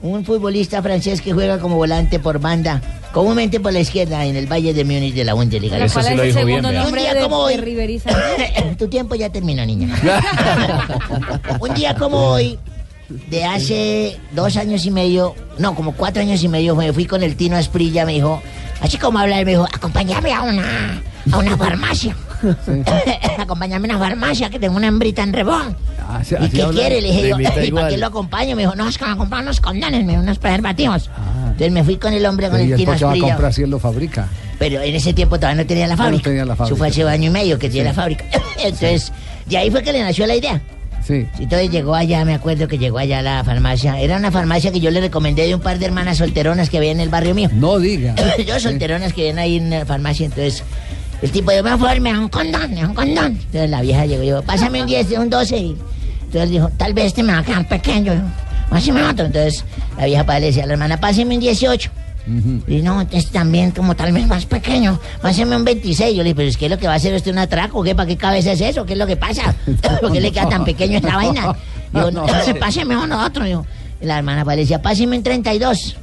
[0.04, 2.82] un futbolista francés que juega como volante por banda,
[3.14, 5.78] comúnmente por la izquierda en el Valle de Múnich de la Bundesliga.
[5.78, 8.01] Pero ¿Cuál es el segundo nombre Un día como hoy.
[8.78, 9.95] Tu tiempo ya terminó, niña.
[11.60, 12.60] un día como hoy,
[13.30, 17.24] de hace dos años y medio, no, como cuatro años y medio, me fui con
[17.24, 18.41] el Tino Asprilla, me dijo,
[18.82, 21.01] así como hablar, me dijo, acompáñame a una,
[21.32, 22.14] a una farmacia.
[23.38, 25.76] acompáñame a una farmacia que tengo una hembrita en rebón.
[26.10, 26.80] Así- ¿Y así qué habla.
[26.80, 27.02] quiere?
[27.02, 27.89] Le dije yo, ¿y para igual.
[27.89, 28.56] qué lo acompaño?
[28.56, 31.10] Me dijo, no, es que me a comprar unos condones, me unos preservativos.
[31.46, 33.70] Entonces me fui con el hombre con ¿Y el Tino va a comprar si él
[33.70, 34.28] lo fabrica?
[34.60, 36.24] Pero en ese tiempo todavía no tenía la Ah, no fábrica.
[36.24, 37.04] tenía la Eso fue fábrica.
[37.04, 38.26] hace año y medio que tenía la fábrica.
[38.64, 39.12] Entonces,
[39.46, 40.62] de ahí fue que le nació la idea.
[41.06, 41.28] Sí.
[41.38, 44.00] Entonces llegó allá, me acuerdo que llegó allá a la farmacia.
[44.00, 46.91] Era una farmacia que yo le recomendé de un par de hermanas solteronas que había
[46.91, 47.50] en el barrio mío.
[47.54, 48.16] No diga.
[48.48, 50.64] Dos solteronas que vienen ahí en la farmacia, entonces
[51.24, 53.26] el tipo dijo, por favor, me da un condón, me da un condón.
[53.28, 55.57] Entonces la vieja llegó y dijo, pásame un 10, un 12.
[55.57, 55.78] Y
[56.26, 58.13] entonces dijo, tal vez este me va a quedar pequeño.
[58.69, 59.28] Pásame otro.
[59.28, 59.63] Entonces
[59.97, 61.89] la vieja padre le decía a la hermana, pásame un 18.
[62.67, 66.13] Y no, entonces también como tal vez más pequeño, pásame un 26.
[66.13, 67.95] Yo le dije, pero es que lo que va a hacer usted un atraco, ¿qué?
[67.95, 68.86] ¿Para qué cabeza es eso?
[68.86, 69.55] ¿Qué es lo que pasa?
[70.01, 71.55] ¿Por qué le queda tan pequeño esta vaina?
[71.93, 72.26] Digo, no,
[72.59, 73.45] páseme uno otro.
[73.45, 73.65] Digo,
[74.01, 75.95] y la hermana padre le decía, páseme un 32.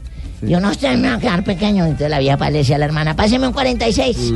[0.43, 1.85] Yo no, usted me va a quedar pequeño.
[1.85, 4.33] Entonces la vieja le decía a la hermana, páseme un 46.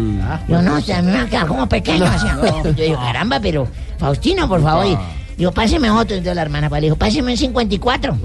[0.48, 2.04] Yo no, usted me va a quedar como pequeño.
[2.10, 3.66] Decía, Yo digo, caramba, pero
[3.98, 4.86] Faustino, por favor.
[4.86, 4.96] Y,
[5.36, 6.16] digo, páseme otro.
[6.16, 8.18] Entonces la hermana le dijo, páseme un 54.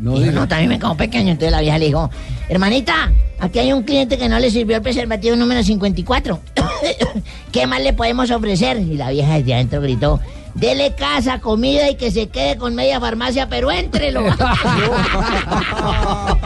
[0.00, 1.32] no Y yo, no, también me quedo pequeño.
[1.32, 2.10] Entonces la vieja le dijo,
[2.48, 3.10] hermanita,
[3.40, 6.40] aquí hay un cliente que no le sirvió el preservativo número 54.
[7.52, 8.78] ¿Qué más le podemos ofrecer?
[8.78, 10.20] Y la vieja desde adentro gritó,
[10.58, 14.20] dele casa, comida y que se quede con media farmacia, pero éntrelo.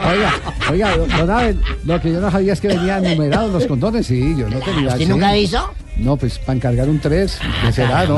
[0.05, 0.33] Oiga,
[0.69, 4.05] oiga, don Abel, lo que yo no sabía es que venían numerados los condones.
[4.07, 4.89] Sí, yo no tenía.
[4.89, 5.05] ¿Usted sí.
[5.07, 5.71] nunca avisó?
[5.97, 8.17] No, pues para encargar un 3, ¿qué será, no?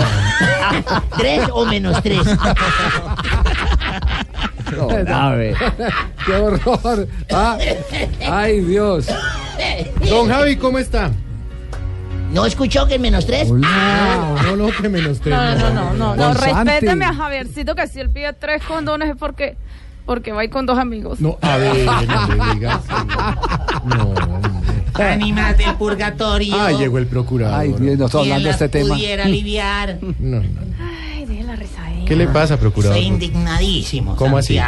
[1.17, 2.21] ¿Tres o menos tres?
[4.75, 5.55] Don Abel.
[6.25, 7.07] ¡Qué horror!
[7.31, 7.57] Ah,
[8.29, 9.07] ¡Ay, Dios!
[10.09, 11.11] Don Javi, ¿cómo está?
[12.35, 13.49] ¿No escuchó que menos tres?
[13.49, 15.33] No, no, no, que menos tres.
[15.33, 19.15] No, no, no, no, no, respéteme a Javiercito que si él pide tres condones es
[19.15, 19.55] porque,
[20.05, 21.21] porque va a ir con dos amigos.
[21.21, 22.81] No, a ver, no le digas.
[24.95, 26.55] Ánimas del purgatorio.
[26.59, 27.57] Ah, llegó el procurador.
[27.57, 28.95] Ay, bien, no estoy ¿Quién hablando de este tema.
[28.95, 29.97] pudiera aliviar?
[30.19, 30.43] No, no.
[31.13, 32.03] Ay, deje la risa ahí.
[32.05, 32.97] ¿Qué le pasa, procurador?
[32.97, 34.59] Soy indignadísimo, ¿Cómo así?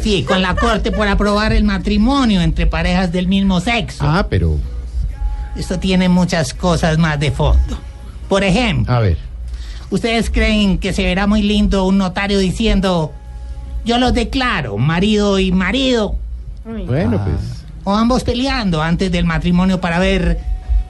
[0.00, 4.04] Sí, con la corte por aprobar el matrimonio entre parejas del mismo sexo.
[4.06, 4.58] Ah, pero.
[5.56, 7.78] Esto tiene muchas cosas más de fondo.
[8.28, 9.18] Por ejemplo, A ver.
[9.90, 13.12] ¿ustedes creen que se verá muy lindo un notario diciendo,
[13.84, 16.16] yo los declaro, marido y marido?
[16.64, 17.64] Bueno, pues.
[17.84, 20.38] O ambos peleando antes del matrimonio para ver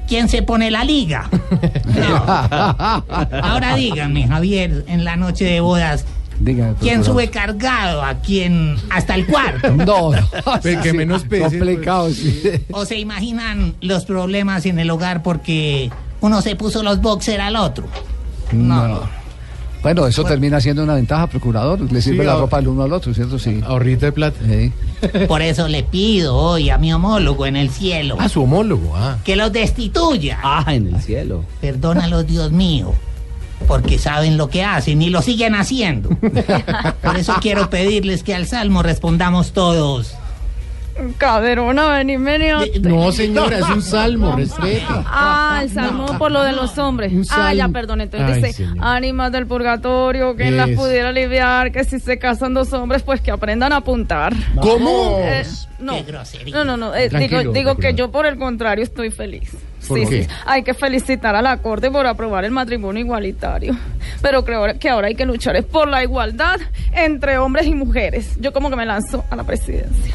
[0.06, 1.28] quién se pone la liga.
[3.42, 6.04] Ahora díganme, Javier, en la noche de bodas,
[6.80, 9.70] ¿quién sube cargado a quién hasta el cuarto?
[9.76, 10.28] No, no.
[10.62, 12.42] Pero que menos pese, Complicado, sí.
[12.72, 15.90] ¿O se imaginan los problemas en el hogar porque
[16.20, 17.84] uno se puso los boxer al otro?
[18.52, 19.00] No.
[19.82, 21.80] Bueno, eso termina siendo una ventaja, procurador.
[21.80, 23.36] Le sirve Sí, la ropa el uno al otro, ¿cierto?
[23.38, 23.60] Sí.
[23.64, 24.38] Ahorrita de plata.
[24.46, 24.72] Sí.
[25.28, 29.18] Por eso le pido hoy a mi homólogo en el cielo Ah, su homólogo, ah.
[29.24, 30.38] que los destituya.
[30.42, 31.44] Ah, en el cielo.
[31.60, 32.94] Perdónalos, Dios mío,
[33.62, 36.10] porque saben lo que hacen y lo siguen haciendo.
[37.02, 40.14] Por eso quiero pedirles que al salmo respondamos todos.
[41.16, 42.48] Caderona, vení, vení.
[42.82, 45.02] No, señora, es un salmo, respeta.
[45.06, 47.12] Ah, el salmo por lo de los hombres.
[47.30, 48.02] Ah, ya, perdón.
[48.02, 48.76] Entonces Ay, dice, señor.
[48.80, 53.30] ánimas del purgatorio, que las pudiera aliviar, que si se casan dos hombres, pues que
[53.30, 54.34] aprendan a apuntar.
[54.60, 55.16] ¿Cómo?
[55.20, 55.44] Eh,
[55.78, 55.96] no.
[56.52, 56.94] no, no, no.
[56.94, 59.50] eh, digo digo que yo por el contrario estoy feliz.
[59.88, 60.26] ¿Por Sí, sí.
[60.46, 63.76] Hay que felicitar a la Corte por aprobar el matrimonio igualitario.
[64.20, 66.60] Pero creo que ahora hay que luchar es por la igualdad
[66.92, 68.36] entre hombres y mujeres.
[68.40, 70.14] Yo como que me lanzo a la presidencia.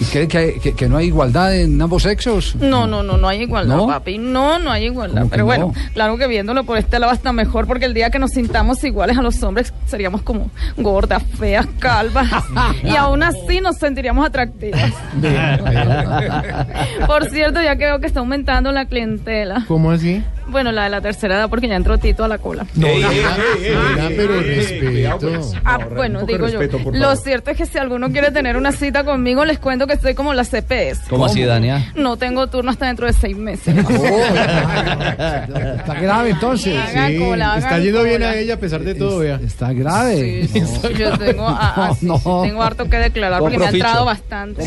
[0.00, 2.54] ¿Y cree que, hay- que- que no hay igualdad en ambos sexos?
[2.56, 3.86] No, no, no, no hay igualdad, ¿No?
[3.86, 4.18] papi.
[4.18, 5.22] No, no hay igualdad.
[5.22, 5.92] ¿Cómo que Pero bueno, no?
[5.94, 9.16] claro que viéndolo por este lado está mejor porque el día que nos sintamos iguales
[9.18, 12.28] a los hombres seríamos como gordas, feas, calvas.
[12.84, 14.92] y aún así nos sentiríamos atractivas.
[17.06, 19.07] Por cierto, ya que veo que está aumentando la clientela.
[19.66, 20.22] ¿Cómo así?
[20.48, 22.66] Bueno, la de la tercera edad porque ya entró Tito a la cola.
[22.74, 25.50] No, oiga, oiga, pero respeto.
[25.64, 26.60] Ah, bueno, digo yo.
[26.92, 30.14] Lo cierto es que si alguno quiere tener una cita conmigo, les cuento que estoy
[30.14, 31.02] como la CPS.
[31.08, 31.92] ¿Cómo así, Dania?
[31.94, 33.76] No tengo turno hasta dentro de seis meses.
[35.18, 35.46] Está
[36.00, 36.76] grave entonces.
[36.76, 38.30] Haga cola, haga Está yendo bien cola.
[38.30, 39.40] a ella a pesar de todo, vea.
[39.44, 40.48] Está grave.
[40.98, 41.48] Yo tengo,
[42.00, 42.12] sí, sí,
[42.42, 44.64] tengo harto que declarar porque me ha entrado bastante.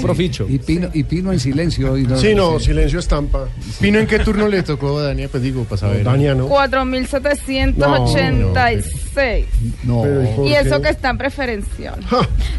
[0.47, 1.97] Y Pino, y Pino en silencio.
[1.97, 3.45] Y Sí, no, silencio estampa.
[3.79, 5.27] ¿Pino en qué turno le tocó, Dania?
[5.29, 6.03] Pues digo, para saber.
[6.03, 6.47] Dania, ¿no?
[6.49, 9.45] 4.786.
[9.83, 10.03] No.
[10.45, 11.95] Y eso que está en preferencial.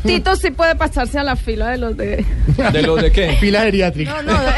[0.04, 2.24] Tito sí puede pasarse a la fila de los de...
[2.72, 3.36] ¿De lo de qué?
[3.40, 4.20] Fila geriátrica.
[4.22, 4.52] No, no, de-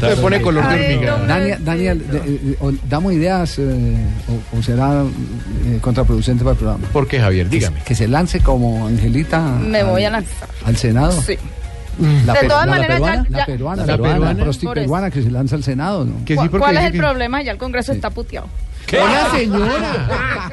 [0.00, 1.16] Se pone color de hormiga.
[1.18, 1.26] no,
[1.64, 2.02] Daniel,
[2.88, 3.96] ¿damos ideas eh,
[4.52, 6.86] o, o será eh, contraproducente para el programa?
[6.92, 7.48] ¿Por qué, Javier?
[7.48, 7.80] Dígame.
[7.84, 10.48] Que se lance como Angelita me al, voy a lanzar.
[10.64, 11.12] al Senado.
[11.22, 11.36] Sí.
[12.26, 14.34] La, De todas maneras, ya- peruana, ya- la peruana, La peruana, peruana.
[14.38, 16.04] la prosti peruana que se lanza al Senado.
[16.04, 16.24] ¿no?
[16.24, 17.42] Que sí, ¿Cuál, es el que- problema?
[17.42, 18.48] Ya el Congreso está puteado.
[18.92, 20.48] Hola, señora.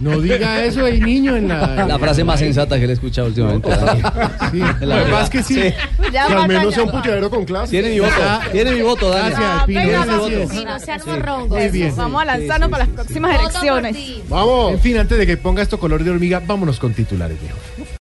[0.00, 1.86] No diga eso, hay niño en la.
[1.86, 3.68] La frase más sensata que le he escuchado últimamente.
[4.50, 4.60] Sí.
[4.80, 5.22] La verdad.
[5.24, 5.60] es que sí.
[6.10, 7.70] Ya Que al menos sea un puteadero con clase.
[7.72, 8.12] Tiene mi voto.
[8.52, 9.28] Tiene mi voto, Dani.
[9.30, 9.80] Gracias, Pino.
[9.80, 10.50] venga, Ese vamos, sí es.
[10.50, 11.58] Pino, sean morrongos.
[11.58, 11.96] Muy bien.
[11.96, 13.96] Vamos a lanzarnos para las próximas elecciones.
[14.30, 14.72] Vamos.
[14.72, 17.58] En fin, antes de que ponga esto color de hormiga, vámonos con titulares, viejo.